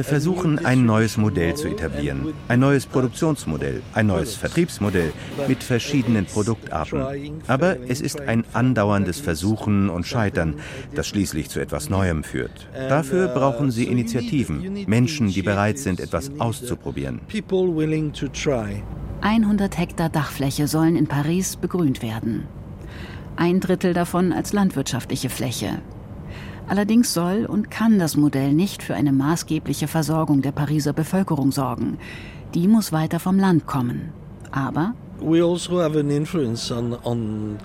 versuchen 0.05 0.65
ein 0.65 0.87
neues 0.87 1.17
Modell 1.17 1.55
zu 1.55 1.69
etablieren, 1.69 2.33
ein 2.49 2.61
neues 2.61 2.87
Produktionsmodell, 2.87 3.83
ein 3.93 4.07
neues 4.07 4.37
Vertriebsmodell 4.37 5.13
mit 5.49 5.63
verschiedenen 5.63 6.27
Produktarten. 6.27 7.43
Aber 7.47 7.77
es 7.89 8.01
ist 8.01 8.21
ein 8.21 8.45
andauerndes 8.53 9.21
Versuchen 9.21 9.91
und 9.91 10.07
Scheitern, 10.07 10.55
das 10.95 11.09
schließlich 11.09 11.49
zu 11.49 11.61
etwas 11.61 11.91
Neuem 11.91 12.23
führt. 12.23 12.69
Dafür 12.75 13.31
uh, 13.31 13.39
brauchen 13.39 13.71
Sie 13.71 13.85
Initiativen, 13.85 14.85
Menschen, 14.87 15.29
die 15.29 15.43
bereit 15.43 15.79
sind, 15.79 15.99
etwas 15.99 16.31
auszuprobieren. 16.39 17.21
100 19.25 19.79
Hektar 19.79 20.11
Dachfläche 20.11 20.69
sollen 20.69 20.97
in 20.97 21.07
Paris 21.07 21.57
begrünt 21.57 22.03
werden. 22.03 22.47
Ein 23.37 23.59
Drittel 23.59 23.95
davon 23.95 24.35
als 24.35 24.53
landwirtschaftliche 24.53 25.31
Fläche. 25.31 25.81
Allerdings 26.69 27.15
soll 27.15 27.47
und 27.47 27.71
kann 27.71 27.99
das 27.99 28.19
Modell 28.19 28.53
nicht 28.53 28.83
für 28.83 28.95
eine 28.95 29.13
maßgebliche 29.13 29.89
Versorgung 29.89 30.43
der 30.43 30.53
Pariser 30.53 30.93
Bevölkerung 30.93 31.53
sorgen. 31.53 31.97
Die 32.53 32.69
muss 32.69 32.93
weiter 32.93 33.19
vom 33.19 33.39
Land 33.39 33.67
kommen. 33.67 34.13
Aber 34.51 34.93
we 35.21 35.43
also 35.43 35.81
have 35.81 35.99
an 35.99 36.11
influence 36.11 36.71
on, 36.71 36.95
on 37.03 37.57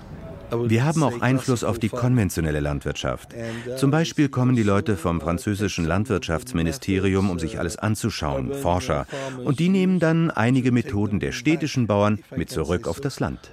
wir 0.52 0.84
haben 0.84 1.02
auch 1.02 1.20
Einfluss 1.20 1.64
auf 1.64 1.78
die 1.78 1.88
konventionelle 1.88 2.60
Landwirtschaft. 2.60 3.34
Zum 3.76 3.90
Beispiel 3.90 4.28
kommen 4.28 4.56
die 4.56 4.62
Leute 4.62 4.96
vom 4.96 5.20
französischen 5.20 5.84
Landwirtschaftsministerium, 5.84 7.30
um 7.30 7.38
sich 7.38 7.58
alles 7.58 7.76
anzuschauen, 7.76 8.54
Forscher. 8.54 9.06
Und 9.44 9.58
die 9.58 9.68
nehmen 9.68 9.98
dann 9.98 10.30
einige 10.30 10.72
Methoden 10.72 11.20
der 11.20 11.32
städtischen 11.32 11.86
Bauern 11.86 12.18
mit 12.34 12.50
zurück 12.50 12.86
auf 12.86 13.00
das 13.00 13.20
Land. 13.20 13.52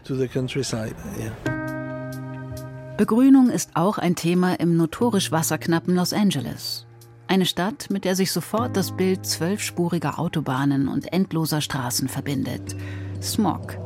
Begrünung 2.98 3.50
ist 3.51 3.72
auch 3.75 4.00
ein 4.00 4.16
Thema 4.16 4.60
im 4.60 4.75
notorisch 4.75 5.32
wasserknappen 5.32 5.96
Los 5.96 6.13
Angeles. 6.13 6.88
Eine 7.27 7.46
Stadt, 7.46 7.89
mit 7.89 8.06
der 8.06 8.16
sich 8.16 8.32
sofort 8.32 8.77
das 8.77 8.96
Bild 8.96 9.25
zwölfspuriger 9.25 10.18
Autobahnen 10.18 10.88
und 10.88 11.12
endloser 11.12 11.60
Straßen 11.62 12.08
verbindet. 12.08 12.75
Smog, 13.22 13.77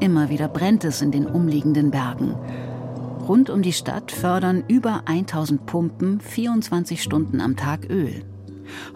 Immer 0.00 0.30
wieder 0.30 0.48
brennt 0.48 0.84
es 0.84 1.02
in 1.02 1.10
den 1.10 1.26
umliegenden 1.26 1.90
Bergen. 1.90 2.34
Rund 3.28 3.50
um 3.50 3.60
die 3.60 3.74
Stadt 3.74 4.10
fördern 4.10 4.64
über 4.66 5.02
1000 5.04 5.66
Pumpen 5.66 6.20
24 6.20 7.02
Stunden 7.02 7.42
am 7.42 7.54
Tag 7.54 7.88
Öl. 7.90 8.24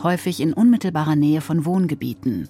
Häufig 0.03 0.41
in 0.41 0.55
unmittelbarer 0.55 1.15
Nähe 1.15 1.43
von 1.43 1.67
Wohngebieten. 1.67 2.49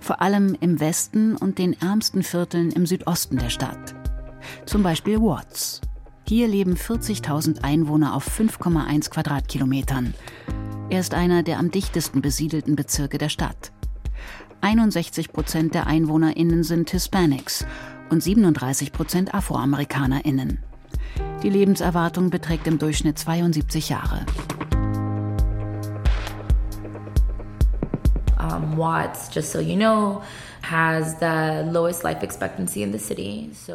Vor 0.00 0.22
allem 0.22 0.56
im 0.60 0.78
Westen 0.78 1.36
und 1.36 1.58
den 1.58 1.72
ärmsten 1.80 2.22
Vierteln 2.22 2.70
im 2.70 2.86
Südosten 2.86 3.38
der 3.38 3.50
Stadt. 3.50 3.94
Zum 4.66 4.84
Beispiel 4.84 5.20
Watts. 5.20 5.80
Hier 6.28 6.46
leben 6.46 6.76
40.000 6.76 7.64
Einwohner 7.64 8.14
auf 8.14 8.26
5,1 8.28 9.10
Quadratkilometern. 9.10 10.14
Er 10.90 11.00
ist 11.00 11.12
einer 11.12 11.42
der 11.42 11.58
am 11.58 11.72
dichtesten 11.72 12.22
besiedelten 12.22 12.76
Bezirke 12.76 13.18
der 13.18 13.30
Stadt. 13.30 13.72
61 14.64 15.30
Prozent 15.30 15.74
der 15.74 15.86
EinwohnerInnen 15.86 16.64
sind 16.64 16.88
Hispanics 16.88 17.66
und 18.08 18.22
37 18.22 18.92
Prozent 18.92 19.34
AfroamerikanerInnen. 19.34 20.58
Die 21.42 21.50
Lebenserwartung 21.50 22.30
beträgt 22.30 22.66
im 22.66 22.78
Durchschnitt 22.78 23.18
72 23.18 23.90
Jahre. 23.90 24.24
Um, 28.38 28.78
Watts, 28.78 29.28
just 29.34 29.52
so 29.52 29.60
you 29.60 29.76
know, 29.76 30.22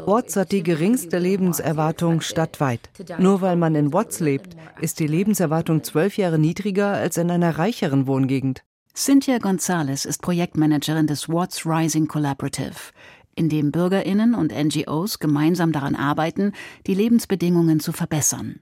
Watts 0.07 0.35
hat 0.35 0.51
die 0.51 0.63
geringste 0.63 1.19
Lebenserwartung 1.19 2.21
stadtweit. 2.21 2.89
Nur 3.19 3.41
weil 3.41 3.57
man 3.57 3.75
in 3.75 3.93
Watts 3.93 4.19
lebt, 4.19 4.57
ist 4.81 4.99
die 4.99 5.05
Lebenserwartung 5.05 5.83
zwölf 5.83 6.17
Jahre 6.17 6.39
niedriger 6.39 6.93
als 6.93 7.17
in 7.17 7.29
einer 7.29 7.59
reicheren 7.59 8.07
Wohngegend. 8.07 8.63
Cynthia 8.99 9.37
Gonzalez 9.37 10.03
ist 10.03 10.21
Projektmanagerin 10.21 11.07
des 11.07 11.29
Watts 11.29 11.65
Rising 11.65 12.09
Collaborative, 12.09 12.91
in 13.33 13.47
dem 13.47 13.71
Bürgerinnen 13.71 14.35
und 14.35 14.51
NGOs 14.51 15.19
gemeinsam 15.19 15.71
daran 15.71 15.95
arbeiten, 15.95 16.51
die 16.85 16.95
Lebensbedingungen 16.95 17.79
zu 17.79 17.93
verbessern 17.93 18.59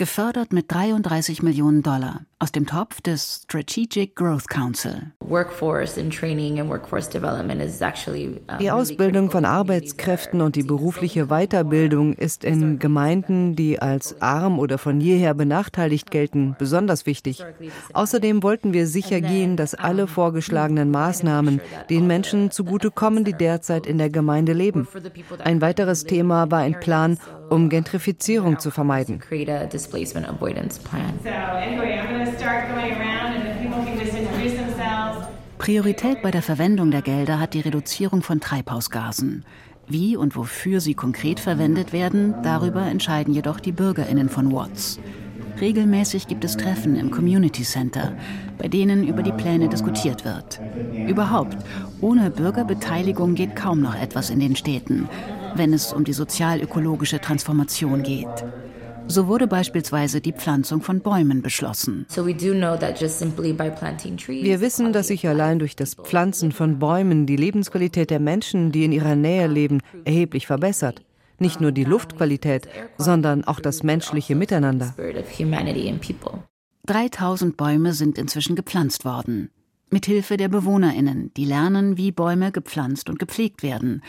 gefördert 0.00 0.54
mit 0.54 0.72
33 0.72 1.42
Millionen 1.42 1.82
Dollar 1.82 2.22
aus 2.38 2.52
dem 2.52 2.64
Topf 2.64 3.02
des 3.02 3.42
Strategic 3.44 4.16
Growth 4.16 4.48
Council. 4.48 5.12
Die 8.60 8.70
Ausbildung 8.70 9.30
von 9.30 9.44
Arbeitskräften 9.44 10.40
und 10.40 10.56
die 10.56 10.62
berufliche 10.62 11.26
Weiterbildung 11.26 12.14
ist 12.14 12.44
in 12.44 12.78
Gemeinden, 12.78 13.56
die 13.56 13.78
als 13.78 14.22
arm 14.22 14.58
oder 14.58 14.78
von 14.78 15.02
jeher 15.02 15.34
benachteiligt 15.34 16.10
gelten, 16.10 16.56
besonders 16.58 17.04
wichtig. 17.04 17.44
Außerdem 17.92 18.42
wollten 18.42 18.72
wir 18.72 18.86
sicher 18.86 19.20
gehen, 19.20 19.58
dass 19.58 19.74
alle 19.74 20.06
vorgeschlagenen 20.06 20.90
Maßnahmen 20.90 21.60
den 21.90 22.06
Menschen 22.06 22.50
zugutekommen, 22.50 23.24
die 23.24 23.34
derzeit 23.34 23.86
in 23.86 23.98
der 23.98 24.08
Gemeinde 24.08 24.54
leben. 24.54 24.88
Ein 25.44 25.60
weiteres 25.60 26.04
Thema 26.04 26.50
war 26.50 26.60
ein 26.60 26.80
Plan, 26.80 27.18
um 27.50 27.68
Gentrifizierung 27.68 28.58
zu 28.58 28.70
vermeiden. 28.70 29.20
Displacement 29.90 30.28
Avoidance 30.28 30.78
Plan. 30.78 31.18
So 31.24 31.30
anyway, 31.30 31.98
I'm 31.98 32.14
going 32.14 32.24
to 32.24 32.38
start 32.38 32.68
going 32.68 32.92
around 32.92 33.34
and 33.34 33.44
the 33.44 33.60
people 33.60 33.84
can 33.84 33.98
just 33.98 34.14
introduce 34.14 34.54
themselves. 34.54 35.26
Priorität 35.58 36.22
bei 36.22 36.30
der 36.30 36.42
Verwendung 36.42 36.90
der 36.90 37.02
Gelder 37.02 37.40
hat 37.40 37.54
die 37.54 37.60
Reduzierung 37.60 38.22
von 38.22 38.40
Treibhausgasen. 38.40 39.44
Wie 39.88 40.16
und 40.16 40.36
wofür 40.36 40.80
sie 40.80 40.94
konkret 40.94 41.40
verwendet 41.40 41.92
werden, 41.92 42.34
darüber 42.42 42.82
entscheiden 42.82 43.34
jedoch 43.34 43.58
die 43.58 43.72
Bürgerinnen 43.72 44.28
von 44.28 44.52
Watts. 44.52 45.00
Regelmäßig 45.60 46.28
gibt 46.28 46.44
es 46.44 46.56
Treffen 46.56 46.94
im 46.94 47.10
Community 47.10 47.64
Center, 47.64 48.12
bei 48.58 48.68
denen 48.68 49.06
über 49.06 49.22
die 49.22 49.32
Pläne 49.32 49.68
diskutiert 49.68 50.24
wird. 50.24 50.60
Überhaupt, 51.08 51.58
ohne 52.00 52.30
Bürgerbeteiligung 52.30 53.34
geht 53.34 53.56
kaum 53.56 53.82
noch 53.82 54.00
etwas 54.00 54.30
in 54.30 54.38
den 54.38 54.54
Städten, 54.54 55.08
wenn 55.56 55.74
es 55.74 55.92
um 55.92 56.04
die 56.04 56.14
sozial-ökologische 56.14 57.20
Transformation 57.20 58.02
geht. 58.02 58.44
So 59.10 59.26
wurde 59.26 59.48
beispielsweise 59.48 60.20
die 60.20 60.32
Pflanzung 60.32 60.82
von 60.82 61.00
Bäumen 61.00 61.42
beschlossen. 61.42 62.06
Wir 62.08 62.26
wissen, 64.60 64.92
dass 64.92 65.08
sich 65.08 65.26
allein 65.26 65.58
durch 65.58 65.74
das 65.74 65.94
Pflanzen 65.94 66.52
von 66.52 66.78
Bäumen 66.78 67.26
die 67.26 67.34
Lebensqualität 67.34 68.10
der 68.10 68.20
Menschen, 68.20 68.70
die 68.70 68.84
in 68.84 68.92
ihrer 68.92 69.16
Nähe 69.16 69.48
leben, 69.48 69.80
erheblich 70.04 70.46
verbessert. 70.46 71.02
Nicht 71.40 71.60
nur 71.60 71.72
die 71.72 71.82
Luftqualität, 71.82 72.68
sondern 72.98 73.42
auch 73.42 73.58
das 73.58 73.82
menschliche 73.82 74.36
Miteinander. 74.36 74.94
3000 76.86 77.56
Bäume 77.56 77.92
sind 77.94 78.16
inzwischen 78.16 78.54
gepflanzt 78.54 79.04
worden. 79.04 79.50
Mithilfe 79.90 80.36
der 80.36 80.48
BewohnerInnen, 80.48 81.32
die 81.36 81.46
lernen, 81.46 81.96
wie 81.96 82.12
Bäume 82.12 82.52
gepflanzt 82.52 83.10
und 83.10 83.18
gepflegt 83.18 83.64
werden. 83.64 84.04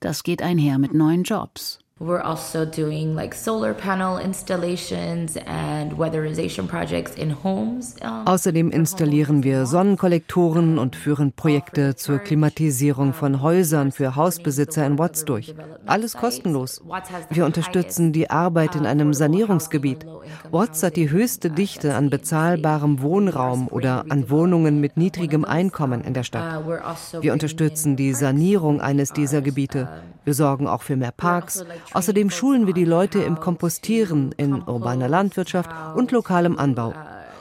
Das 0.00 0.24
geht 0.24 0.42
einher 0.42 0.78
mit 0.78 0.92
neuen 0.92 1.22
Jobs. 1.22 1.79
We're 2.02 2.22
also 2.22 2.64
doing 2.64 3.14
like 3.14 3.34
solar 3.34 3.74
panel 3.74 4.16
installations 4.16 5.36
and 5.46 5.98
weatherization 5.98 6.66
projects 6.66 7.14
in 7.14 7.44
homes. 7.44 7.94
Außerdem 8.24 8.70
installieren 8.70 9.44
wir 9.44 9.66
Sonnenkollektoren 9.66 10.78
und 10.78 10.96
führen 10.96 11.32
Projekte 11.32 11.96
zur 11.96 12.18
Klimatisierung 12.18 13.12
von 13.12 13.42
Häusern 13.42 13.92
für 13.92 14.16
Hausbesitzer 14.16 14.86
in 14.86 14.98
Watts 14.98 15.26
durch. 15.26 15.54
Alles 15.84 16.14
kostenlos. 16.16 16.82
Wir 17.28 17.44
unterstützen 17.44 18.14
die 18.14 18.30
Arbeit 18.30 18.76
in 18.76 18.86
einem 18.86 19.12
Sanierungsgebiet. 19.12 20.06
Watts 20.50 20.82
hat 20.82 20.96
die 20.96 21.10
höchste 21.10 21.50
Dichte 21.50 21.96
an 21.96 22.08
bezahlbarem 22.08 23.02
Wohnraum 23.02 23.68
oder 23.68 24.06
an 24.08 24.30
Wohnungen 24.30 24.80
mit 24.80 24.96
niedrigem 24.96 25.44
Einkommen 25.44 26.00
in 26.00 26.14
der 26.14 26.22
Stadt. 26.22 26.64
Also 26.82 27.22
wir 27.22 27.34
unterstützen 27.34 27.96
die 27.96 28.14
Sanierung 28.14 28.80
eines 28.80 29.12
dieser 29.12 29.42
Gebiete. 29.42 29.86
Wir 30.24 30.34
sorgen 30.34 30.66
auch 30.66 30.82
für 30.82 30.96
mehr 30.96 31.12
Parks. 31.12 31.64
Außerdem 31.92 32.30
schulen 32.30 32.66
wir 32.66 32.74
die 32.74 32.84
Leute 32.84 33.20
im 33.20 33.40
Kompostieren, 33.40 34.32
in 34.36 34.62
urbaner 34.62 35.08
Landwirtschaft 35.08 35.70
und 35.96 36.12
lokalem 36.12 36.58
Anbau 36.58 36.94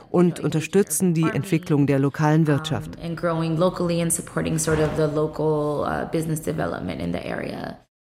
und 0.10 0.40
unterstützen 0.40 1.14
die 1.14 1.30
Entwicklung 1.30 1.86
der 1.88 2.00
lokalen 2.00 2.48
Wirtschaft. 2.48 2.98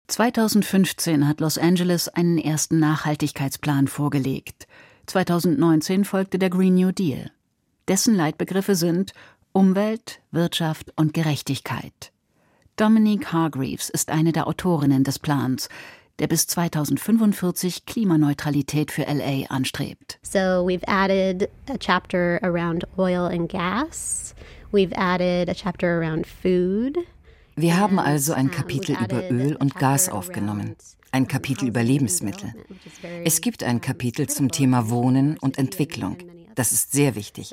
2015 0.08 1.28
hat 1.28 1.40
Los 1.40 1.58
Angeles 1.58 2.10
einen 2.10 2.38
ersten 2.38 2.80
Nachhaltigkeitsplan 2.80 3.88
vorgelegt. 3.88 4.68
2019 5.06 6.06
folgte 6.06 6.40
der 6.40 6.50
Green 6.50 6.76
New 6.76 6.92
Deal. 6.92 7.32
Dessen 7.88 8.16
Leitbegriffe 8.16 8.76
sind 8.76 9.14
Umwelt, 9.54 10.22
Wirtschaft 10.32 10.94
und 10.96 11.14
Gerechtigkeit. 11.14 12.12
Dominique 12.78 13.32
Hargreaves 13.32 13.90
ist 13.90 14.10
eine 14.10 14.32
der 14.32 14.48
Autorinnen 14.48 15.04
des 15.04 15.20
Plans, 15.20 15.70
der 16.22 16.28
bis 16.28 16.46
2045 16.46 17.88
Klimaneutralität 17.88 18.92
für 18.92 19.02
LA 19.02 19.48
anstrebt. 19.50 20.20
So 20.22 20.64
we've 20.64 20.88
added 20.88 21.50
a 21.68 21.78
chapter 21.80 22.40
around 22.44 22.86
oil 22.98 23.26
and 23.26 23.50
gas. 23.50 24.36
We've 24.72 24.94
added 24.96 25.50
a 25.50 25.56
chapter 25.56 26.00
around 26.00 26.28
food. 26.28 26.98
Wir 27.56 27.78
haben 27.78 28.00
also 28.00 28.34
ein 28.34 28.52
Kapitel 28.52 28.96
über 29.04 29.30
Öl 29.32 29.56
und 29.56 29.76
Gas 29.76 30.10
aufgenommen, 30.10 30.76
ein 31.12 31.28
Kapitel 31.28 31.68
über 31.68 31.84
Lebensmittel. 31.84 32.54
Es 33.26 33.42
gibt 33.42 33.64
ein 33.64 33.82
Kapitel 33.82 34.30
zum 34.30 34.52
Thema 34.52 34.90
Wohnen 34.90 35.38
und 35.40 35.58
Entwicklung. 35.58 36.18
Das 36.54 36.72
ist 36.72 36.92
sehr 36.92 37.16
wichtig, 37.16 37.52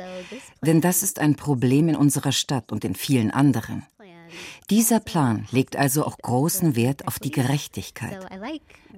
denn 0.61 0.83
das 0.83 1.03
ist 1.03 1.21
ein 1.21 1.37
Problem 1.37 1.89
in 1.89 1.97
unserer 1.97 2.33
Stadt 2.33 2.71
und 2.71 2.85
in 2.85 2.95
vielen 2.95 3.31
anderen. 3.31 3.87
Dieser 4.71 5.01
Plan 5.01 5.47
legt 5.51 5.77
also 5.77 6.05
auch 6.05 6.19
großen 6.19 6.77
Wert 6.77 7.07
auf 7.07 7.19
die 7.19 7.31
Gerechtigkeit. 7.31 8.19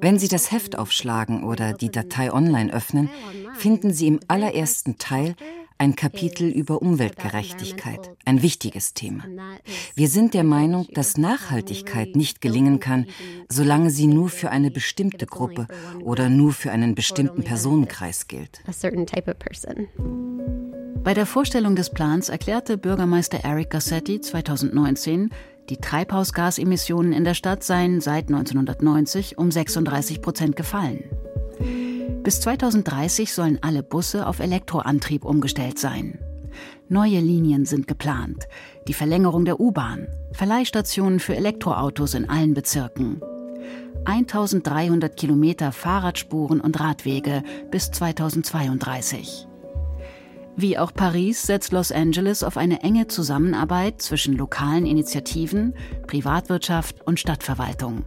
Wenn 0.00 0.18
Sie 0.18 0.28
das 0.28 0.50
Heft 0.50 0.78
aufschlagen 0.78 1.44
oder 1.44 1.72
die 1.72 1.90
Datei 1.90 2.32
online 2.32 2.72
öffnen, 2.72 3.10
finden 3.54 3.92
Sie 3.92 4.06
im 4.06 4.20
allerersten 4.28 4.98
Teil 4.98 5.34
ein 5.80 5.96
Kapitel 5.96 6.50
über 6.50 6.82
Umweltgerechtigkeit, 6.82 8.10
ein 8.26 8.42
wichtiges 8.42 8.92
Thema. 8.92 9.24
Wir 9.94 10.08
sind 10.08 10.34
der 10.34 10.44
Meinung, 10.44 10.86
dass 10.92 11.16
Nachhaltigkeit 11.16 12.16
nicht 12.16 12.42
gelingen 12.42 12.80
kann, 12.80 13.06
solange 13.48 13.90
sie 13.90 14.06
nur 14.06 14.28
für 14.28 14.50
eine 14.50 14.70
bestimmte 14.70 15.24
Gruppe 15.24 15.66
oder 16.02 16.28
nur 16.28 16.52
für 16.52 16.70
einen 16.70 16.94
bestimmten 16.94 17.44
Personenkreis 17.44 18.28
gilt. 18.28 18.60
Bei 21.02 21.14
der 21.14 21.24
Vorstellung 21.24 21.76
des 21.76 21.88
Plans 21.88 22.28
erklärte 22.28 22.76
Bürgermeister 22.76 23.38
Eric 23.42 23.70
Gassetti 23.70 24.20
2019, 24.20 25.30
die 25.70 25.78
Treibhausgasemissionen 25.78 27.14
in 27.14 27.24
der 27.24 27.32
Stadt 27.32 27.64
seien 27.64 28.02
seit 28.02 28.28
1990 28.28 29.38
um 29.38 29.50
36 29.50 30.20
Prozent 30.20 30.56
gefallen. 30.56 31.04
Bis 32.22 32.42
2030 32.42 33.32
sollen 33.32 33.58
alle 33.62 33.82
Busse 33.82 34.26
auf 34.26 34.40
Elektroantrieb 34.40 35.24
umgestellt 35.24 35.78
sein. 35.78 36.18
Neue 36.90 37.20
Linien 37.20 37.64
sind 37.64 37.88
geplant, 37.88 38.46
die 38.86 38.94
Verlängerung 38.94 39.46
der 39.46 39.58
U-Bahn, 39.58 40.06
Verleihstationen 40.32 41.18
für 41.18 41.34
Elektroautos 41.34 42.12
in 42.12 42.28
allen 42.28 42.52
Bezirken. 42.52 43.22
1300 44.04 45.16
Kilometer 45.16 45.72
Fahrradspuren 45.72 46.60
und 46.60 46.78
Radwege 46.78 47.42
bis 47.70 47.90
2032. 47.90 49.46
Wie 50.60 50.76
auch 50.76 50.92
Paris 50.92 51.44
setzt 51.44 51.72
Los 51.72 51.90
Angeles 51.90 52.42
auf 52.44 52.58
eine 52.58 52.82
enge 52.82 53.06
Zusammenarbeit 53.06 54.02
zwischen 54.02 54.36
lokalen 54.36 54.84
Initiativen, 54.84 55.72
Privatwirtschaft 56.06 57.00
und 57.06 57.18
Stadtverwaltung. 57.18 58.04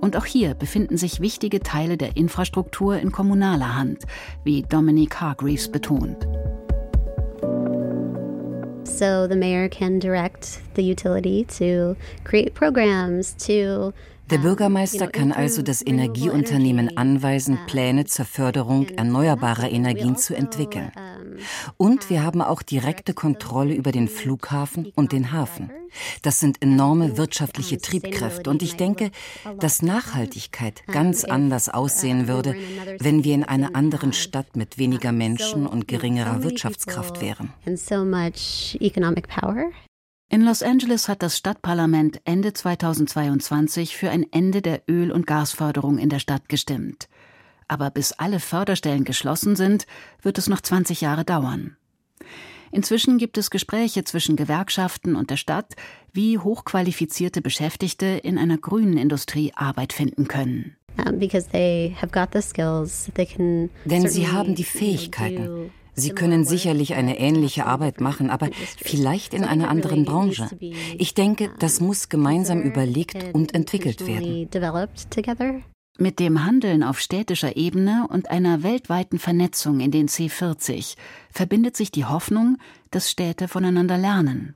Und 0.00 0.16
auch 0.16 0.24
hier 0.24 0.54
befinden 0.54 0.96
sich 0.96 1.20
wichtige 1.20 1.58
Teile 1.58 1.96
der 1.96 2.16
Infrastruktur 2.16 3.00
in 3.00 3.10
kommunaler 3.10 3.74
Hand, 3.74 4.04
wie 4.44 4.62
Dominique 4.62 5.20
Hargreaves 5.20 5.68
betont. 5.68 6.28
So 8.84 9.26
the 9.28 9.34
mayor 9.36 9.68
can 9.68 9.98
direct 9.98 10.60
the 10.76 10.88
utility 10.88 11.44
to 11.58 11.96
create 12.22 12.54
programs 12.54 13.36
to 13.36 13.92
der 14.30 14.38
Bürgermeister 14.38 15.08
kann 15.08 15.32
also 15.32 15.62
das 15.62 15.84
Energieunternehmen 15.84 16.96
anweisen, 16.96 17.58
Pläne 17.66 18.04
zur 18.04 18.24
Förderung 18.24 18.88
erneuerbarer 18.88 19.70
Energien 19.70 20.16
zu 20.16 20.34
entwickeln. 20.34 20.92
Und 21.76 22.10
wir 22.10 22.22
haben 22.22 22.42
auch 22.42 22.62
direkte 22.62 23.14
Kontrolle 23.14 23.74
über 23.74 23.92
den 23.92 24.08
Flughafen 24.08 24.92
und 24.94 25.12
den 25.12 25.32
Hafen. 25.32 25.70
Das 26.22 26.40
sind 26.40 26.62
enorme 26.62 27.16
wirtschaftliche 27.16 27.78
Triebkräfte 27.78 28.50
und 28.50 28.62
ich 28.62 28.76
denke, 28.76 29.10
dass 29.58 29.82
Nachhaltigkeit 29.82 30.82
ganz 30.86 31.24
anders 31.24 31.68
aussehen 31.68 32.28
würde, 32.28 32.54
wenn 32.98 33.24
wir 33.24 33.34
in 33.34 33.44
einer 33.44 33.74
anderen 33.74 34.12
Stadt 34.12 34.56
mit 34.56 34.78
weniger 34.78 35.12
Menschen 35.12 35.66
und 35.66 35.88
geringerer 35.88 36.42
Wirtschaftskraft 36.42 37.20
wären. 37.22 37.52
In 40.30 40.42
Los 40.42 40.62
Angeles 40.62 41.08
hat 41.08 41.22
das 41.22 41.38
Stadtparlament 41.38 42.20
Ende 42.26 42.52
2022 42.52 43.96
für 43.96 44.10
ein 44.10 44.26
Ende 44.30 44.60
der 44.60 44.82
Öl- 44.86 45.10
und 45.10 45.26
Gasförderung 45.26 45.96
in 45.96 46.10
der 46.10 46.18
Stadt 46.18 46.50
gestimmt. 46.50 47.08
Aber 47.66 47.90
bis 47.90 48.12
alle 48.12 48.38
Förderstellen 48.38 49.04
geschlossen 49.04 49.56
sind, 49.56 49.86
wird 50.20 50.36
es 50.36 50.46
noch 50.46 50.60
20 50.60 51.00
Jahre 51.00 51.24
dauern. 51.24 51.78
Inzwischen 52.70 53.16
gibt 53.16 53.38
es 53.38 53.48
Gespräche 53.48 54.04
zwischen 54.04 54.36
Gewerkschaften 54.36 55.16
und 55.16 55.30
der 55.30 55.38
Stadt, 55.38 55.76
wie 56.12 56.36
hochqualifizierte 56.36 57.40
Beschäftigte 57.40 58.04
in 58.04 58.36
einer 58.36 58.58
grünen 58.58 58.98
Industrie 58.98 59.52
Arbeit 59.54 59.94
finden 59.94 60.28
können. 60.28 60.76
Denn 63.86 64.06
sie 64.10 64.28
haben 64.28 64.54
die 64.54 64.64
Fähigkeiten. 64.64 65.70
Sie 65.98 66.10
können 66.10 66.44
sicherlich 66.44 66.94
eine 66.94 67.18
ähnliche 67.18 67.66
Arbeit 67.66 68.00
machen, 68.00 68.30
aber 68.30 68.48
vielleicht 68.80 69.34
in 69.34 69.44
einer 69.44 69.68
anderen 69.68 70.04
Branche. 70.04 70.48
Ich 70.96 71.14
denke, 71.14 71.50
das 71.58 71.80
muss 71.80 72.08
gemeinsam 72.08 72.62
überlegt 72.62 73.16
und 73.34 73.54
entwickelt 73.54 74.06
werden. 74.06 74.48
Mit 76.00 76.20
dem 76.20 76.44
Handeln 76.44 76.84
auf 76.84 77.00
städtischer 77.00 77.56
Ebene 77.56 78.06
und 78.08 78.30
einer 78.30 78.62
weltweiten 78.62 79.18
Vernetzung 79.18 79.80
in 79.80 79.90
den 79.90 80.06
C40 80.08 80.94
verbindet 81.32 81.76
sich 81.76 81.90
die 81.90 82.04
Hoffnung, 82.04 82.58
dass 82.92 83.10
Städte 83.10 83.48
voneinander 83.48 83.98
lernen. 83.98 84.54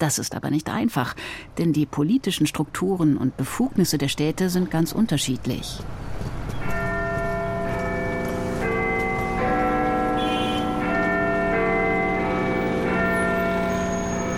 Das 0.00 0.18
ist 0.18 0.34
aber 0.34 0.50
nicht 0.50 0.68
einfach, 0.68 1.14
denn 1.58 1.72
die 1.72 1.86
politischen 1.86 2.48
Strukturen 2.48 3.16
und 3.16 3.36
Befugnisse 3.36 3.98
der 3.98 4.08
Städte 4.08 4.50
sind 4.50 4.70
ganz 4.70 4.90
unterschiedlich. 4.90 5.78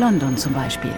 London 0.02 0.36
zum 0.36 0.52
Beispiel. 0.52 0.90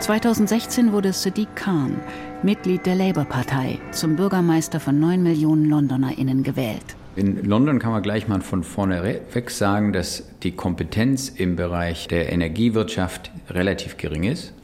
2016 0.00 0.92
wurde 0.92 1.12
Sadiq 1.12 1.54
Khan, 1.54 2.00
Mitglied 2.42 2.86
der 2.86 2.94
Labour-Partei, 2.94 3.78
zum 3.90 4.16
Bürgermeister 4.16 4.80
von 4.80 4.98
9 4.98 5.22
Millionen 5.22 5.66
LondonerInnen 5.66 6.44
gewählt. 6.44 6.96
In 7.14 7.44
London 7.44 7.78
kann 7.78 7.92
man 7.92 8.02
gleich 8.02 8.26
mal 8.26 8.40
von 8.40 8.64
vorne 8.64 9.02
weg 9.02 9.50
sagen, 9.50 9.92
dass 9.92 10.24
die 10.42 10.52
Kompetenz 10.52 11.28
im 11.28 11.56
Bereich 11.56 12.08
der 12.08 12.32
Energiewirtschaft 12.32 13.30
relativ 13.50 13.98
gering 13.98 14.24
ist, 14.24 14.54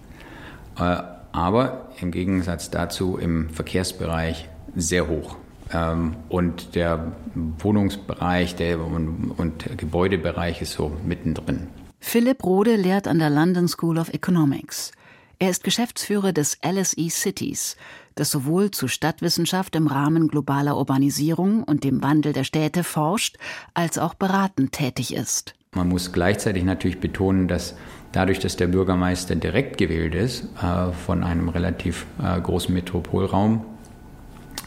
äh, 0.79 0.97
aber 1.33 1.91
im 2.01 2.11
Gegensatz 2.11 2.71
dazu 2.71 3.19
im 3.19 3.51
Verkehrsbereich 3.51 4.49
sehr 4.75 5.09
hoch. 5.09 5.37
Ähm, 5.75 6.17
und 6.31 6.75
der 6.75 7.13
Wohnungsbereich 7.35 8.57
der 8.57 8.81
und 8.81 9.77
Gebäudebereich 9.77 10.63
ist 10.63 10.73
so 10.73 10.91
mittendrin. 11.05 11.69
Philipp 12.07 12.45
Rode 12.45 12.77
lehrt 12.77 13.09
an 13.09 13.19
der 13.19 13.31
London 13.31 13.67
School 13.67 13.99
of 13.99 14.11
Economics. 14.11 14.93
Er 15.41 15.51
ist 15.51 15.65
Geschäftsführer 15.65 16.33
des 16.33 16.59
LSE 16.65 17.09
Cities, 17.11 17.77
das 18.15 18.31
sowohl 18.31 18.71
zu 18.71 18.87
Stadtwissenschaft 18.87 19.75
im 19.75 19.89
Rahmen 19.89 20.29
globaler 20.29 20.77
Urbanisierung 20.77 21.65
und 21.65 21.83
dem 21.83 22.03
Wandel 22.03 22.33
der 22.33 22.45
Städte 22.45 22.85
forscht, 22.85 23.37
als 23.73 23.99
auch 23.99 24.15
beratend 24.15 24.71
tätig 24.71 25.15
ist. 25.15 25.55
Man 25.73 25.89
muss 25.89 26.13
gleichzeitig 26.13 26.63
natürlich 26.63 27.01
betonen, 27.01 27.49
dass 27.49 27.75
dadurch, 28.13 28.39
dass 28.39 28.57
der 28.57 28.69
Bürgermeister 28.69 29.35
direkt 29.35 29.79
gewählt 29.79 30.15
ist 30.15 30.45
äh, 30.63 30.93
von 30.93 31.25
einem 31.25 31.49
relativ 31.49 32.07
äh, 32.23 32.41
großen 32.41 32.73
Metropolraum, 32.73 33.65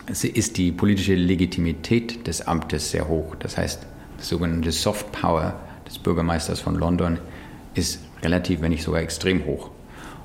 ist 0.07 0.57
die 0.57 0.71
politische 0.71 1.15
Legitimität 1.15 2.27
des 2.27 2.45
Amtes 2.45 2.91
sehr 2.91 3.07
hoch. 3.07 3.35
Das 3.35 3.57
heißt, 3.57 3.85
das 4.17 4.27
sogenannte 4.27 4.71
Soft 4.71 5.11
Power 5.11 5.66
des 5.87 5.99
Bürgermeisters 5.99 6.59
von 6.59 6.75
London 6.75 7.19
ist 7.73 7.99
relativ, 8.21 8.61
wenn 8.61 8.71
nicht 8.71 8.83
sogar 8.83 9.01
extrem 9.01 9.45
hoch. 9.45 9.71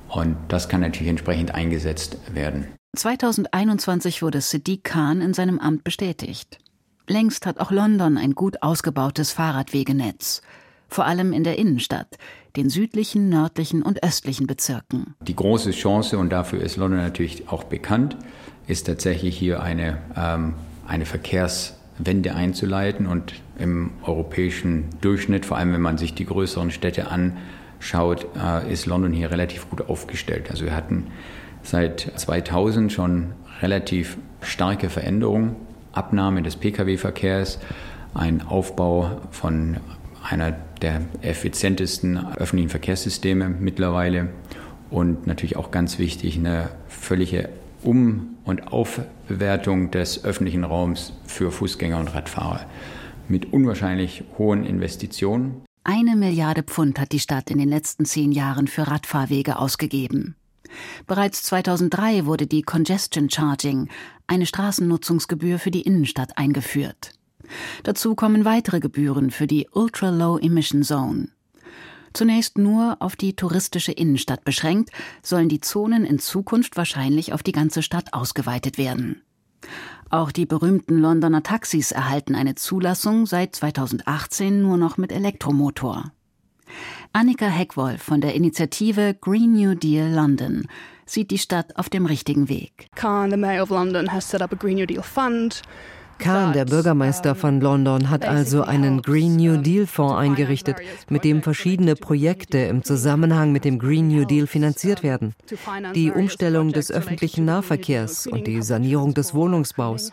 Und 0.08 0.36
das 0.48 0.68
kann 0.68 0.80
natürlich 0.80 1.08
entsprechend 1.08 1.54
eingesetzt 1.54 2.18
werden. 2.34 2.68
2021 2.96 4.22
wurde 4.22 4.40
Sadiq 4.40 4.84
Khan 4.84 5.22
in 5.22 5.32
seinem 5.32 5.58
Amt 5.58 5.84
bestätigt. 5.84 6.58
Längst 7.08 7.46
hat 7.46 7.58
auch 7.58 7.70
London 7.70 8.18
ein 8.18 8.34
gut 8.34 8.62
ausgebautes 8.62 9.32
Fahrradwegenetz, 9.32 10.42
vor 10.88 11.06
allem 11.06 11.32
in 11.32 11.42
der 11.42 11.58
Innenstadt, 11.58 12.18
den 12.56 12.68
südlichen, 12.68 13.28
nördlichen 13.30 13.82
und 13.82 14.04
östlichen 14.04 14.46
Bezirken. 14.46 15.14
Die 15.22 15.34
große 15.34 15.70
Chance, 15.70 16.18
und 16.18 16.30
dafür 16.30 16.60
ist 16.60 16.76
London 16.76 17.00
natürlich 17.00 17.48
auch 17.48 17.64
bekannt, 17.64 18.16
ist 18.66 18.86
tatsächlich 18.86 19.36
hier 19.36 19.62
eine, 19.62 19.98
ähm, 20.14 20.54
eine 20.86 21.06
Verkehrswende 22.02 22.34
einzuleiten 22.34 23.06
und 23.06 23.34
im 23.58 23.90
europäischen 24.02 24.86
Durchschnitt, 25.00 25.46
vor 25.46 25.56
allem 25.56 25.72
wenn 25.72 25.80
man 25.80 25.98
sich 25.98 26.14
die 26.14 26.26
größeren 26.26 26.70
Städte 26.70 27.06
anschaut, 27.08 28.26
äh, 28.36 28.72
ist 28.72 28.86
London 28.86 29.12
hier 29.12 29.30
relativ 29.30 29.70
gut 29.70 29.88
aufgestellt. 29.88 30.50
Also 30.50 30.64
wir 30.64 30.74
hatten 30.74 31.06
seit 31.62 32.00
2000 32.16 32.92
schon 32.92 33.32
relativ 33.60 34.16
starke 34.40 34.90
Veränderungen. 34.90 35.54
Abnahme 35.92 36.42
des 36.42 36.56
Pkw-Verkehrs, 36.56 37.58
ein 38.14 38.42
Aufbau 38.42 39.20
von 39.30 39.76
einer 40.28 40.52
der 40.80 41.02
effizientesten 41.20 42.18
öffentlichen 42.36 42.70
Verkehrssysteme 42.70 43.48
mittlerweile 43.48 44.28
und 44.90 45.26
natürlich 45.26 45.56
auch 45.56 45.70
ganz 45.70 45.98
wichtig 45.98 46.38
eine 46.38 46.70
völlige 46.88 47.50
Um- 47.82 48.36
und 48.44 48.72
Aufbewertung 49.32 49.90
des 49.90 50.26
öffentlichen 50.26 50.62
Raums 50.62 51.14
für 51.24 51.50
Fußgänger 51.50 51.98
und 51.98 52.14
Radfahrer 52.14 52.66
mit 53.28 53.50
unwahrscheinlich 53.50 54.24
hohen 54.36 54.62
Investitionen. 54.62 55.62
Eine 55.84 56.16
Milliarde 56.16 56.62
Pfund 56.62 57.00
hat 57.00 57.12
die 57.12 57.18
Stadt 57.18 57.50
in 57.50 57.56
den 57.56 57.70
letzten 57.70 58.04
zehn 58.04 58.30
Jahren 58.32 58.66
für 58.66 58.86
Radfahrwege 58.88 59.58
ausgegeben. 59.58 60.36
Bereits 61.06 61.44
2003 61.44 62.26
wurde 62.26 62.46
die 62.46 62.60
Congestion 62.60 63.30
Charging, 63.30 63.88
eine 64.26 64.44
Straßennutzungsgebühr 64.44 65.58
für 65.58 65.70
die 65.70 65.82
Innenstadt, 65.82 66.36
eingeführt. 66.36 67.12
Dazu 67.84 68.14
kommen 68.14 68.44
weitere 68.44 68.80
Gebühren 68.80 69.30
für 69.30 69.46
die 69.46 69.66
Ultra 69.72 70.10
Low 70.10 70.36
Emission 70.36 70.82
Zone. 70.82 71.28
Zunächst 72.12 72.58
nur 72.58 72.96
auf 73.00 73.16
die 73.16 73.34
touristische 73.34 73.92
Innenstadt 73.92 74.44
beschränkt, 74.44 74.90
sollen 75.22 75.48
die 75.48 75.60
Zonen 75.60 76.04
in 76.04 76.18
Zukunft 76.18 76.76
wahrscheinlich 76.76 77.32
auf 77.32 77.42
die 77.42 77.52
ganze 77.52 77.82
Stadt 77.82 78.12
ausgeweitet 78.12 78.78
werden. 78.78 79.22
Auch 80.10 80.30
die 80.30 80.44
berühmten 80.44 80.98
Londoner 80.98 81.42
Taxis 81.42 81.90
erhalten 81.90 82.34
eine 82.34 82.54
Zulassung 82.54 83.24
seit 83.24 83.56
2018 83.56 84.60
nur 84.60 84.76
noch 84.76 84.98
mit 84.98 85.10
Elektromotor. 85.10 86.12
Annika 87.12 87.46
Heckwolf 87.46 88.02
von 88.02 88.20
der 88.20 88.34
Initiative 88.34 89.14
Green 89.20 89.52
New 89.52 89.74
Deal 89.74 90.10
London 90.12 90.66
sieht 91.06 91.30
die 91.30 91.38
Stadt 91.38 91.76
auf 91.76 91.90
dem 91.90 92.06
richtigen 92.06 92.48
Weg. 92.48 92.88
Khan, 92.94 93.30
the 93.30 93.36
Mayor 93.36 93.62
of 93.62 93.70
London, 93.70 94.12
has 94.12 94.28
set 94.28 94.40
up 94.40 94.52
a 94.52 94.56
Green 94.56 94.76
New 94.76 94.86
Deal 94.86 95.02
Fund. 95.02 95.62
Kahn, 96.18 96.52
der 96.52 96.64
Bürgermeister 96.64 97.34
von 97.34 97.60
London, 97.60 98.10
hat 98.10 98.24
also 98.24 98.62
einen 98.62 99.02
Green 99.02 99.36
New 99.36 99.56
Deal 99.56 99.86
Fonds 99.86 100.14
eingerichtet, 100.14 100.76
mit 101.08 101.24
dem 101.24 101.42
verschiedene 101.42 101.96
Projekte 101.96 102.58
im 102.58 102.84
Zusammenhang 102.84 103.52
mit 103.52 103.64
dem 103.64 103.78
Green 103.78 104.08
New 104.08 104.24
Deal 104.24 104.46
finanziert 104.46 105.02
werden. 105.02 105.34
Die 105.94 106.10
Umstellung 106.10 106.72
des 106.72 106.90
öffentlichen 106.90 107.44
Nahverkehrs 107.44 108.26
und 108.26 108.46
die 108.46 108.62
Sanierung 108.62 109.14
des 109.14 109.34
Wohnungsbaus. 109.34 110.10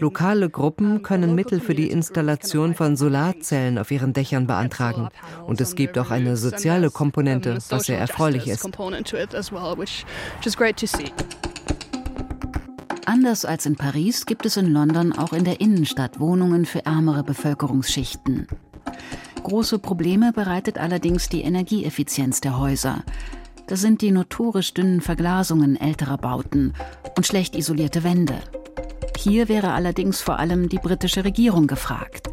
Lokale 0.00 0.50
Gruppen 0.50 1.02
können 1.02 1.34
Mittel 1.34 1.60
für 1.60 1.74
die 1.74 1.90
Installation 1.90 2.74
von 2.74 2.96
Solarzellen 2.96 3.78
auf 3.78 3.90
ihren 3.90 4.12
Dächern 4.12 4.46
beantragen. 4.46 5.08
Und 5.46 5.60
es 5.60 5.74
gibt 5.74 5.98
auch 5.98 6.10
eine 6.10 6.36
soziale 6.36 6.90
Komponente, 6.90 7.58
was 7.70 7.84
sehr 7.84 7.98
erfreulich 7.98 8.48
ist. 8.48 8.68
Anders 13.04 13.44
als 13.44 13.66
in 13.66 13.74
Paris 13.76 14.26
gibt 14.26 14.46
es 14.46 14.56
in 14.56 14.72
London 14.72 15.12
auch 15.12 15.32
in 15.32 15.44
der 15.44 15.60
Innenstadt 15.60 16.20
Wohnungen 16.20 16.64
für 16.64 16.86
ärmere 16.86 17.24
Bevölkerungsschichten. 17.24 18.46
Große 19.42 19.80
Probleme 19.80 20.32
bereitet 20.32 20.78
allerdings 20.78 21.28
die 21.28 21.42
Energieeffizienz 21.42 22.40
der 22.40 22.58
Häuser. 22.58 23.02
Das 23.66 23.80
sind 23.80 24.02
die 24.02 24.12
notorisch 24.12 24.72
dünnen 24.72 25.00
Verglasungen 25.00 25.76
älterer 25.76 26.16
Bauten 26.16 26.74
und 27.16 27.26
schlecht 27.26 27.56
isolierte 27.56 28.04
Wände. 28.04 28.38
Hier 29.16 29.48
wäre 29.48 29.72
allerdings 29.72 30.20
vor 30.20 30.38
allem 30.38 30.68
die 30.68 30.78
britische 30.78 31.24
Regierung 31.24 31.66
gefragt. 31.66 32.28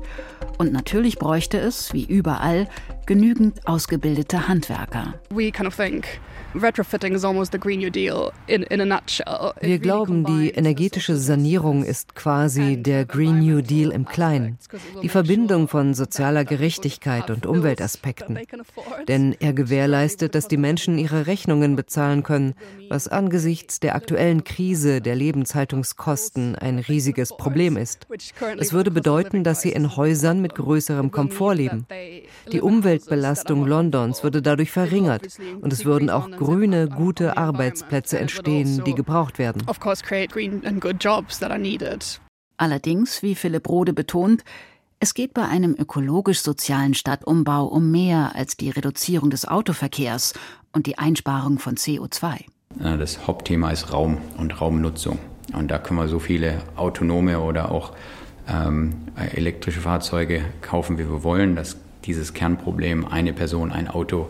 Und 0.60 0.71
natürlich 0.71 1.17
bräuchte 1.17 1.58
es, 1.58 1.93
wie 1.93 2.03
überall, 2.03 2.67
genügend 3.05 3.67
ausgebildete 3.67 4.47
Handwerker. 4.47 5.15
We 5.29 5.51
kind 5.51 5.67
of 5.67 5.75
think 5.75 6.19
Wir 9.62 9.78
glauben, 9.78 10.26
die 10.26 10.50
energetische 10.50 11.16
Sanierung 11.16 11.84
ist 11.84 12.16
quasi 12.16 12.82
der 12.82 13.06
Green 13.06 13.40
New 13.40 13.62
Deal 13.62 13.92
im 13.92 14.06
Kleinen. 14.06 14.58
Die 15.04 15.10
Verbindung 15.10 15.68
von 15.68 15.94
sozialer 15.94 16.46
Gerechtigkeit 16.46 17.30
und 17.30 17.46
Umweltaspekten. 17.46 18.40
Denn 19.08 19.36
er 19.40 19.54
gewährleistet, 19.54 20.34
dass 20.34 20.48
die 20.48 20.58
Menschen 20.58 20.98
ihre 20.98 21.28
Rechnungen 21.28 21.76
bezahlen 21.76 22.24
können, 22.24 22.56
was 22.90 23.08
angesichts 23.08 23.80
der 23.80 23.94
aktuellen 23.94 24.44
Krise 24.44 25.02
der 25.02 25.16
Lebenshaltungskosten 25.16 26.56
ein 26.56 26.80
riesiges 26.80 27.30
Problem 27.30 27.78
ist. 27.78 28.08
Es 28.58 28.74
würde 28.74 28.90
bedeuten, 28.90 29.44
dass 29.44 29.62
sie 29.62 29.72
in 29.72 29.96
Häusern 29.96 30.42
mit 30.42 30.56
größerem 30.56 31.12
Komfort 31.12 31.54
leben. 31.54 31.86
Die 32.52 32.62
Umweltbelastung 32.62 33.68
Londons 33.68 34.24
würde 34.24 34.42
dadurch 34.42 34.72
verringert 34.72 35.28
und 35.62 35.72
es 35.72 35.86
würden 35.86 36.10
auch 36.10 36.38
grüne, 36.39 36.88
gute 36.88 37.38
Arbeitsplätze 37.38 38.17
entstehen, 38.17 38.84
die 38.86 38.95
gebraucht 38.95 39.38
werden. 39.38 39.62
Allerdings, 42.58 43.21
wie 43.21 43.36
Philipp 43.36 43.69
Rode 43.69 43.93
betont, 43.93 44.43
es 44.99 45.13
geht 45.13 45.34
bei 45.34 45.45
einem 45.45 45.75
ökologisch-sozialen 45.78 46.93
Stadtumbau 46.93 47.65
um 47.65 47.89
mehr 47.91 48.36
als 48.36 48.58
die 48.58 48.69
Reduzierung 48.69 49.30
des 49.30 49.47
Autoverkehrs 49.47 50.34
und 50.73 50.88
die 50.88 50.97
Einsparung 50.97 51.60
von 51.60 51.75
CO2. 51.75 52.45
Das 52.75 53.25
Hauptthema 53.25 53.71
ist 53.71 53.93
Raum 53.93 54.17
und 54.38 54.60
Raumnutzung. 54.60 55.19
Und 55.54 55.71
da 55.71 55.78
können 55.78 55.99
wir 55.99 56.08
so 56.08 56.19
viele 56.19 56.62
autonome 56.75 57.39
oder 57.39 57.71
auch 57.71 57.93
ähm, 58.47 58.93
elektrische 59.34 59.82
Fahrzeuge 59.82 60.43
kaufen, 60.62 60.97
wie 60.97 61.10
wir 61.10 61.23
wollen. 61.23 61.56
Das, 61.56 61.78
dieses 62.06 62.34
Kernproblem, 62.34 63.06
eine 63.06 63.34
Person, 63.34 63.71
ein 63.71 63.88
Auto, 63.88 64.28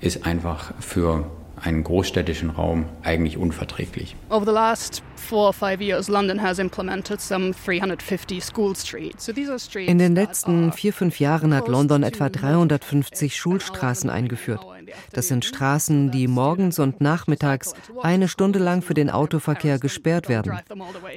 ist 0.00 0.26
einfach 0.26 0.72
für 0.80 1.24
einen 1.62 1.84
großstädtischen 1.84 2.50
Raum 2.50 2.86
eigentlich 3.02 3.36
unverträglich. 3.36 4.16
Over 4.28 4.46
the 4.46 4.52
last 4.52 5.02
four 5.16 5.46
or 5.48 5.52
five 5.52 5.80
years, 5.80 6.08
London 6.08 6.40
has 6.42 6.58
implemented 6.58 7.20
some 7.20 7.52
350 7.52 8.40
school 8.40 8.74
streets. 8.74 9.24
So 9.24 9.32
these 9.32 9.50
are 9.50 9.58
streets 9.58 9.90
In 9.90 9.98
den 9.98 10.14
letzten 10.14 10.72
vier, 10.72 10.92
fünf 10.92 11.20
Jahren 11.20 11.54
hat 11.54 11.68
London 11.68 12.02
etwa 12.02 12.28
350 12.28 13.36
Schulstraßen 13.36 14.10
eingeführt. 14.10 14.64
Das 15.12 15.28
sind 15.28 15.44
Straßen, 15.44 16.10
die 16.10 16.28
morgens 16.28 16.78
und 16.78 17.00
nachmittags 17.00 17.74
eine 18.02 18.28
Stunde 18.28 18.58
lang 18.58 18.82
für 18.82 18.94
den 18.94 19.10
Autoverkehr 19.10 19.78
gesperrt 19.78 20.28
werden. 20.28 20.58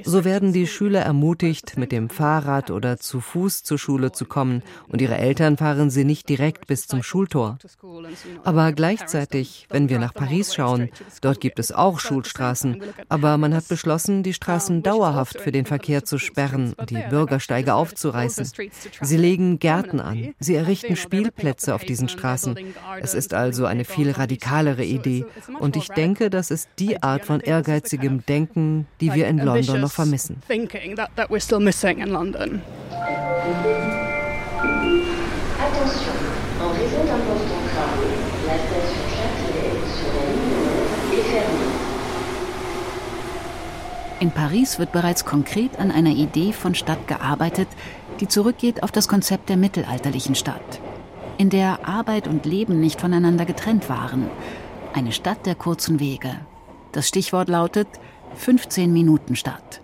So 0.03 0.25
werden 0.25 0.53
die 0.53 0.67
Schüler 0.67 1.01
ermutigt, 1.01 1.77
mit 1.77 1.91
dem 1.91 2.09
Fahrrad 2.09 2.71
oder 2.71 2.97
zu 2.97 3.21
Fuß 3.21 3.63
zur 3.63 3.77
Schule 3.77 4.11
zu 4.11 4.25
kommen 4.25 4.63
und 4.87 5.01
ihre 5.01 5.17
Eltern 5.17 5.57
fahren 5.57 5.89
sie 5.89 6.05
nicht 6.05 6.29
direkt 6.29 6.67
bis 6.67 6.87
zum 6.87 7.03
Schultor. 7.03 7.57
Aber 8.43 8.71
gleichzeitig, 8.71 9.67
wenn 9.69 9.89
wir 9.89 9.99
nach 9.99 10.13
Paris 10.13 10.53
schauen, 10.53 10.89
dort 11.21 11.39
gibt 11.39 11.59
es 11.59 11.71
auch 11.71 11.99
Schulstraßen, 11.99 12.81
aber 13.09 13.37
man 13.37 13.53
hat 13.53 13.67
beschlossen, 13.67 14.23
die 14.23 14.33
Straßen 14.33 14.83
dauerhaft 14.83 15.39
für 15.39 15.51
den 15.51 15.65
Verkehr 15.65 16.03
zu 16.03 16.17
sperren 16.17 16.73
und 16.73 16.89
die 16.89 17.03
Bürgersteige 17.09 17.73
aufzureißen. 17.73 18.51
Sie 19.01 19.17
legen 19.17 19.59
Gärten 19.59 19.99
an, 19.99 20.33
sie 20.39 20.55
errichten 20.55 20.95
Spielplätze 20.95 21.75
auf 21.75 21.83
diesen 21.83 22.09
Straßen. 22.09 22.57
Es 23.01 23.13
ist 23.13 23.33
also 23.33 23.62
eine 23.67 23.85
viel 23.85 24.11
radikalere 24.11 24.83
Idee. 24.83 25.25
Und 25.59 25.75
ich 25.75 25.87
denke, 25.89 26.29
das 26.29 26.51
ist 26.51 26.69
die 26.79 27.01
Art 27.01 27.25
von 27.25 27.39
ehrgeizigem 27.39 28.25
Denken, 28.25 28.87
die 29.01 29.13
wir 29.13 29.27
in 29.27 29.39
London 29.39 29.81
noch 29.81 29.91
vermissen. 29.91 30.41
Attention, 35.63 36.15
en 36.59 36.71
raison 36.71 37.03
d'importants 37.05 37.65
travaux, 37.73 38.17
la 38.47 38.57
station 38.57 39.05
Châtelet 39.15 39.75
sur 39.95 40.11
la 40.17 40.25
ligne 40.33 40.59
9 40.59 41.19
est 41.19 41.27
fermée. 41.31 41.73
In 44.19 44.31
Paris 44.31 44.79
wird 44.79 44.91
bereits 44.91 45.25
konkret 45.25 45.79
an 45.79 45.91
einer 45.91 46.11
Idee 46.11 46.53
von 46.53 46.75
Stadt 46.75 47.07
gearbeitet, 47.07 47.67
die 48.19 48.27
zurückgeht 48.27 48.83
auf 48.83 48.91
das 48.91 49.07
Konzept 49.07 49.49
der 49.49 49.57
mittelalterlichen 49.57 50.35
Stadt, 50.35 50.79
in 51.37 51.49
der 51.49 51.87
Arbeit 51.87 52.27
und 52.27 52.45
Leben 52.45 52.79
nicht 52.79 53.01
voneinander 53.01 53.45
getrennt 53.45 53.89
waren. 53.89 54.29
Eine 54.93 55.11
Stadt 55.11 55.45
der 55.45 55.55
kurzen 55.55 55.99
Wege. 55.99 56.39
Das 56.91 57.07
Stichwort 57.07 57.49
lautet 57.49 57.87
15 58.35 58.91
Minuten 58.91 59.35
Stadt. 59.35 59.81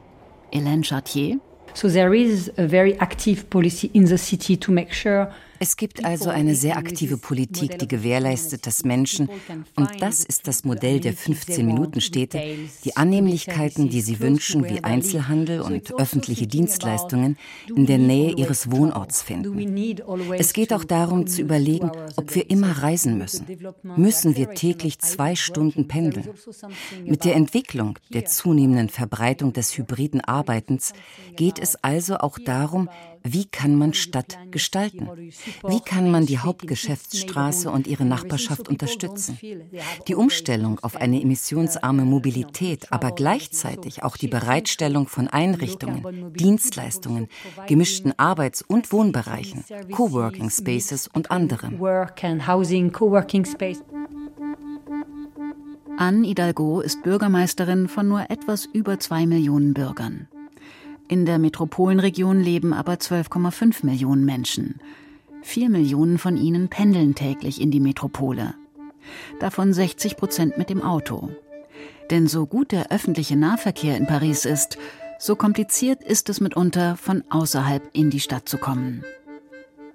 Hélène 0.53 0.83
Chartier. 0.83 1.39
So 1.73 1.89
there 1.89 2.15
is 2.15 2.51
a 2.57 2.67
very 2.67 2.93
active 2.99 3.45
policy 3.49 3.89
in 3.93 4.07
the 4.07 4.17
city 4.17 4.57
to 4.57 4.71
make 4.71 4.93
sure 4.93 5.31
es 5.59 5.77
gibt 5.77 6.05
also 6.05 6.29
eine 6.29 6.55
sehr 6.55 6.77
aktive 6.77 7.17
Politik, 7.17 7.79
die 7.79 7.87
gewährleistet, 7.87 8.65
dass 8.65 8.83
Menschen, 8.83 9.29
und 9.75 9.89
das 9.99 10.23
ist 10.23 10.47
das 10.47 10.63
Modell 10.63 10.99
der 10.99 11.13
15-Minuten-Städte, 11.13 12.41
die 12.83 12.97
Annehmlichkeiten, 12.97 13.89
die 13.89 14.01
sie 14.01 14.19
wünschen, 14.19 14.63
wie 14.69 14.83
Einzelhandel 14.83 15.61
und 15.61 15.93
öffentliche 15.95 16.47
Dienstleistungen, 16.47 17.37
in 17.75 17.85
der 17.85 17.97
Nähe 17.97 18.33
ihres 18.35 18.71
Wohnorts 18.71 19.21
finden. 19.21 19.77
Es 20.37 20.53
geht 20.53 20.73
auch 20.73 20.83
darum 20.83 21.27
zu 21.27 21.41
überlegen, 21.41 21.91
ob 22.15 22.35
wir 22.35 22.49
immer 22.49 22.83
reisen 22.83 23.17
müssen. 23.17 23.45
Müssen 23.95 24.35
wir 24.35 24.51
täglich 24.51 24.99
zwei 24.99 25.35
Stunden 25.35 25.87
pendeln? 25.87 26.29
Mit 27.03 27.25
der 27.25 27.35
Entwicklung 27.35 27.97
der 28.09 28.25
zunehmenden 28.25 28.89
Verbreitung 28.89 29.53
des 29.53 29.77
hybriden 29.77 30.21
Arbeitens 30.21 30.93
geht 31.35 31.59
es 31.59 31.75
also 31.83 32.17
auch 32.17 32.37
darum, 32.39 32.89
wie 33.23 33.45
kann 33.45 33.75
man 33.75 33.93
Stadt 33.93 34.37
gestalten? 34.51 35.09
Wie 35.67 35.79
kann 35.81 36.11
man 36.11 36.25
die 36.25 36.39
Hauptgeschäftsstraße 36.39 37.69
und 37.71 37.87
ihre 37.87 38.05
Nachbarschaft 38.05 38.67
unterstützen? 38.69 39.37
Die 40.07 40.15
Umstellung 40.15 40.79
auf 40.79 40.95
eine 40.95 41.21
emissionsarme 41.21 42.05
Mobilität, 42.05 42.91
aber 42.91 43.11
gleichzeitig 43.11 44.03
auch 44.03 44.17
die 44.17 44.27
Bereitstellung 44.27 45.07
von 45.07 45.27
Einrichtungen, 45.27 46.33
Dienstleistungen, 46.33 47.27
gemischten 47.67 48.17
Arbeits- 48.17 48.61
und 48.61 48.91
Wohnbereichen, 48.91 49.63
Coworking 49.91 50.49
Spaces 50.49 51.07
und 51.07 51.31
anderem. 51.31 51.79
Anne 55.97 56.25
Hidalgo 56.25 56.79
ist 56.79 57.03
Bürgermeisterin 57.03 57.89
von 57.89 58.07
nur 58.07 58.29
etwas 58.29 58.65
über 58.65 58.99
zwei 58.99 59.25
Millionen 59.25 59.73
Bürgern. 59.73 60.29
In 61.09 61.25
der 61.25 61.39
Metropolenregion 61.39 62.39
leben 62.39 62.71
aber 62.71 62.93
12,5 62.93 63.85
Millionen 63.85 64.23
Menschen. 64.23 64.79
Vier 65.41 65.69
Millionen 65.69 66.17
von 66.17 66.37
ihnen 66.37 66.69
pendeln 66.69 67.15
täglich 67.15 67.61
in 67.61 67.71
die 67.71 67.79
Metropole. 67.79 68.55
Davon 69.39 69.73
60 69.73 70.17
Prozent 70.17 70.57
mit 70.57 70.69
dem 70.69 70.81
Auto. 70.81 71.29
Denn 72.11 72.27
so 72.27 72.45
gut 72.45 72.71
der 72.71 72.91
öffentliche 72.91 73.35
Nahverkehr 73.35 73.97
in 73.97 74.07
Paris 74.07 74.45
ist, 74.45 74.77
so 75.17 75.35
kompliziert 75.35 76.03
ist 76.03 76.29
es 76.29 76.41
mitunter, 76.41 76.95
von 76.97 77.23
außerhalb 77.29 77.89
in 77.93 78.09
die 78.09 78.19
Stadt 78.19 78.47
zu 78.49 78.57
kommen. 78.57 79.03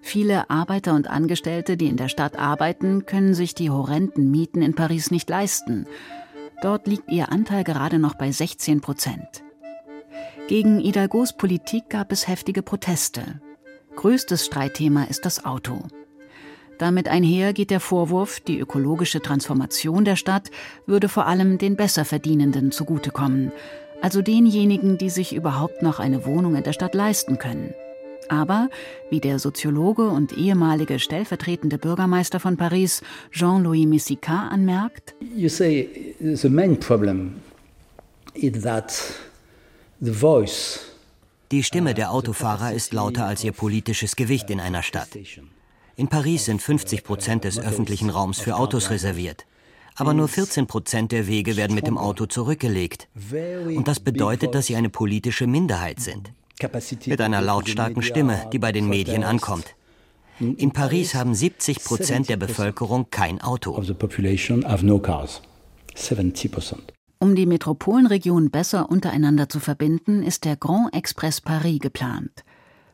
Viele 0.00 0.50
Arbeiter 0.50 0.94
und 0.94 1.08
Angestellte, 1.08 1.76
die 1.76 1.88
in 1.88 1.96
der 1.96 2.08
Stadt 2.08 2.38
arbeiten, 2.38 3.06
können 3.06 3.34
sich 3.34 3.54
die 3.54 3.70
horrenden 3.70 4.30
Mieten 4.30 4.60
in 4.60 4.74
Paris 4.74 5.10
nicht 5.10 5.30
leisten. 5.30 5.86
Dort 6.62 6.86
liegt 6.86 7.10
ihr 7.10 7.32
Anteil 7.32 7.64
gerade 7.64 7.98
noch 7.98 8.14
bei 8.14 8.30
16 8.30 8.80
Prozent. 8.80 9.42
Gegen 10.46 10.78
Hidalgos 10.78 11.36
Politik 11.36 11.88
gab 11.88 12.12
es 12.12 12.28
heftige 12.28 12.62
Proteste. 12.62 13.40
Größtes 13.96 14.46
Streitthema 14.46 15.04
ist 15.04 15.24
das 15.24 15.44
Auto. 15.44 15.82
Damit 16.78 17.08
einher 17.08 17.52
geht 17.52 17.70
der 17.70 17.80
Vorwurf, 17.80 18.40
die 18.40 18.58
ökologische 18.58 19.20
Transformation 19.20 20.04
der 20.04 20.16
Stadt 20.16 20.50
würde 20.86 21.08
vor 21.08 21.26
allem 21.26 21.58
den 21.58 21.76
Besserverdienenden 21.76 22.72
zugutekommen, 22.72 23.52
also 24.02 24.22
denjenigen, 24.22 24.98
die 24.98 25.10
sich 25.10 25.34
überhaupt 25.34 25.82
noch 25.82 26.00
eine 26.00 26.26
Wohnung 26.26 26.56
in 26.56 26.64
der 26.64 26.72
Stadt 26.72 26.94
leisten 26.94 27.38
können. 27.38 27.72
Aber, 28.28 28.68
wie 29.10 29.20
der 29.20 29.38
Soziologe 29.38 30.08
und 30.08 30.36
ehemalige 30.36 30.98
stellvertretende 30.98 31.78
Bürgermeister 31.78 32.40
von 32.40 32.56
Paris, 32.56 33.02
Jean-Louis 33.30 33.86
Messica, 33.86 34.48
anmerkt, 34.48 35.14
You 35.34 35.48
say 35.48 36.14
the 36.20 36.48
main 36.48 36.78
problem 36.78 37.34
is 38.34 38.62
that 38.62 38.92
die 41.54 41.62
Stimme 41.62 41.94
der 41.94 42.10
Autofahrer 42.10 42.72
ist 42.72 42.92
lauter 42.92 43.26
als 43.26 43.44
ihr 43.44 43.52
politisches 43.52 44.16
Gewicht 44.16 44.50
in 44.50 44.58
einer 44.58 44.82
Stadt. 44.82 45.10
In 45.94 46.08
Paris 46.08 46.46
sind 46.46 46.60
50 46.60 47.04
Prozent 47.04 47.44
des 47.44 47.60
öffentlichen 47.60 48.10
Raums 48.10 48.40
für 48.40 48.56
Autos 48.56 48.90
reserviert. 48.90 49.46
Aber 49.94 50.14
nur 50.14 50.26
14 50.26 50.66
Prozent 50.66 51.12
der 51.12 51.28
Wege 51.28 51.56
werden 51.56 51.76
mit 51.76 51.86
dem 51.86 51.96
Auto 51.96 52.26
zurückgelegt. 52.26 53.06
Und 53.68 53.86
das 53.86 54.00
bedeutet, 54.00 54.56
dass 54.56 54.66
sie 54.66 54.74
eine 54.74 54.90
politische 54.90 55.46
Minderheit 55.46 56.00
sind. 56.00 56.32
Mit 57.06 57.20
einer 57.20 57.40
lautstarken 57.40 58.02
Stimme, 58.02 58.50
die 58.52 58.58
bei 58.58 58.72
den 58.72 58.88
Medien 58.88 59.22
ankommt. 59.22 59.76
In 60.40 60.72
Paris 60.72 61.14
haben 61.14 61.36
70 61.36 61.84
Prozent 61.84 62.28
der 62.28 62.36
Bevölkerung 62.36 63.10
kein 63.10 63.40
Auto. 63.40 63.80
70 65.94 66.50
Prozent. 66.50 66.92
Um 67.18 67.34
die 67.34 67.46
Metropolenregion 67.46 68.50
besser 68.50 68.90
untereinander 68.90 69.48
zu 69.48 69.60
verbinden, 69.60 70.22
ist 70.22 70.44
der 70.44 70.56
Grand 70.56 70.94
Express 70.94 71.40
Paris 71.40 71.78
geplant. 71.80 72.44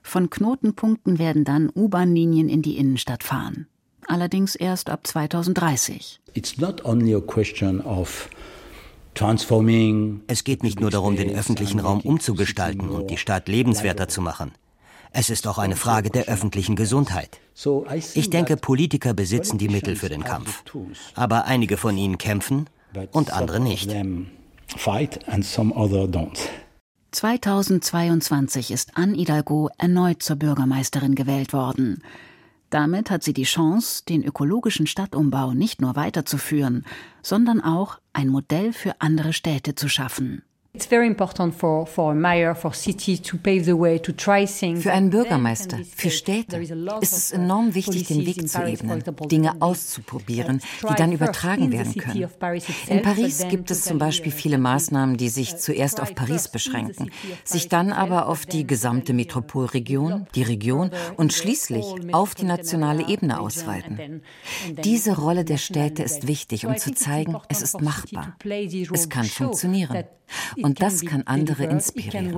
Von 0.02 0.30
Knotenpunkten 0.30 1.18
werden 1.18 1.44
dann 1.44 1.70
U-Bahn-Linien 1.74 2.48
in 2.48 2.62
die 2.62 2.76
Innenstadt 2.76 3.24
fahren. 3.24 3.66
Allerdings 4.06 4.54
erst 4.54 4.90
ab 4.90 5.06
2030. 5.06 6.20
Es 10.26 10.44
geht 10.44 10.62
nicht 10.62 10.80
nur 10.80 10.90
darum, 10.90 11.16
den 11.16 11.34
öffentlichen 11.34 11.80
Raum 11.80 12.00
umzugestalten 12.00 12.88
und 12.88 13.10
die 13.10 13.18
Stadt 13.18 13.48
lebenswerter 13.48 14.08
zu 14.08 14.20
machen. 14.20 14.52
Es 15.12 15.28
ist 15.28 15.46
auch 15.48 15.58
eine 15.58 15.76
Frage 15.76 16.10
der 16.10 16.26
öffentlichen 16.26 16.76
Gesundheit. 16.76 17.40
Ich 18.14 18.30
denke, 18.30 18.56
Politiker 18.56 19.12
besitzen 19.12 19.58
die 19.58 19.68
Mittel 19.68 19.96
für 19.96 20.08
den 20.08 20.22
Kampf. 20.22 20.62
Aber 21.14 21.46
einige 21.46 21.76
von 21.76 21.96
ihnen 21.96 22.16
kämpfen 22.16 22.66
und 23.12 23.32
andere 23.32 23.60
nicht. 23.60 23.90
2022 27.12 28.70
ist 28.70 28.96
Anne 28.96 29.16
Hidalgo 29.16 29.68
erneut 29.78 30.22
zur 30.22 30.36
Bürgermeisterin 30.36 31.14
gewählt 31.14 31.52
worden. 31.52 32.02
Damit 32.70 33.10
hat 33.10 33.24
sie 33.24 33.32
die 33.32 33.42
Chance, 33.42 34.04
den 34.08 34.22
ökologischen 34.22 34.86
Stadtumbau 34.86 35.52
nicht 35.52 35.80
nur 35.80 35.96
weiterzuführen, 35.96 36.86
sondern 37.20 37.60
auch 37.60 37.98
ein 38.12 38.28
Modell 38.28 38.72
für 38.72 39.00
andere 39.00 39.32
Städte 39.32 39.74
zu 39.74 39.88
schaffen. 39.88 40.44
Für 40.78 41.00
einen 44.92 45.10
Bürgermeister, 45.10 45.78
für 45.96 46.10
Städte 46.10 46.58
ist 47.00 47.12
es 47.12 47.32
enorm 47.32 47.74
wichtig, 47.74 48.06
den 48.06 48.24
Weg 48.24 48.48
zu 48.48 48.64
ebnen, 48.64 49.02
Dinge 49.28 49.60
auszuprobieren, 49.60 50.60
die 50.88 50.94
dann 50.94 51.10
übertragen 51.10 51.72
werden 51.72 51.96
können. 51.96 52.28
In 52.86 53.02
Paris 53.02 53.48
gibt 53.48 53.72
es 53.72 53.82
zum 53.82 53.98
Beispiel 53.98 54.30
viele 54.30 54.58
Maßnahmen, 54.58 55.16
die 55.16 55.28
sich 55.28 55.56
zuerst 55.56 56.00
auf 56.00 56.14
Paris 56.14 56.46
beschränken, 56.46 57.10
sich 57.42 57.68
dann 57.68 57.92
aber 57.92 58.28
auf 58.28 58.46
die 58.46 58.64
gesamte 58.64 59.12
Metropolregion, 59.12 60.28
die 60.36 60.44
Region 60.44 60.92
und 61.16 61.32
schließlich 61.32 61.84
auf 62.12 62.36
die 62.36 62.44
nationale 62.44 63.08
Ebene 63.08 63.40
ausweiten. 63.40 64.22
Diese 64.84 65.16
Rolle 65.16 65.44
der 65.44 65.58
Städte 65.58 66.04
ist 66.04 66.28
wichtig, 66.28 66.66
um 66.66 66.76
zu 66.76 66.94
zeigen, 66.94 67.36
es 67.48 67.60
ist 67.60 67.80
machbar. 67.80 68.36
Es 68.92 69.08
kann 69.08 69.24
funktionieren. 69.24 70.04
Und 70.62 70.82
das 70.82 71.04
kann 71.04 71.22
andere 71.26 71.64
inspirieren. 71.64 72.32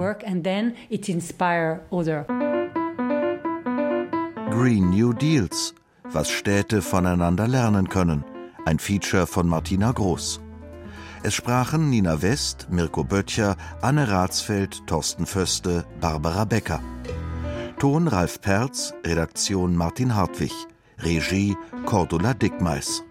Green 4.51 4.91
New 4.91 5.13
Deals, 5.13 5.75
was 6.05 6.31
Städte 6.31 6.83
voneinander 6.83 7.49
lernen 7.49 7.89
können. 7.89 8.25
ein 8.65 8.79
Feature 8.79 9.27
von 9.27 9.49
Martina 9.49 9.93
Groß. 9.93 10.41
Es 11.23 11.35
sprachen 11.35 11.91
Nina 11.91 12.23
West, 12.23 12.69
Mirko 12.71 13.05
Böttcher, 13.05 13.57
Anne 13.81 14.09
Ratsfeld, 14.09 14.87
Thorsten 14.87 15.27
Föste, 15.27 15.85
Barbara 16.01 16.45
Becker. 16.45 16.81
Ton 17.79 18.09
Ralf 18.09 18.41
Perz, 18.41 18.93
Redaktion 19.05 19.77
Martin 19.77 20.15
Hartwig, 20.15 20.53
Regie 20.99 21.57
Cordula 21.87 22.35
Dickmeis. 22.35 23.03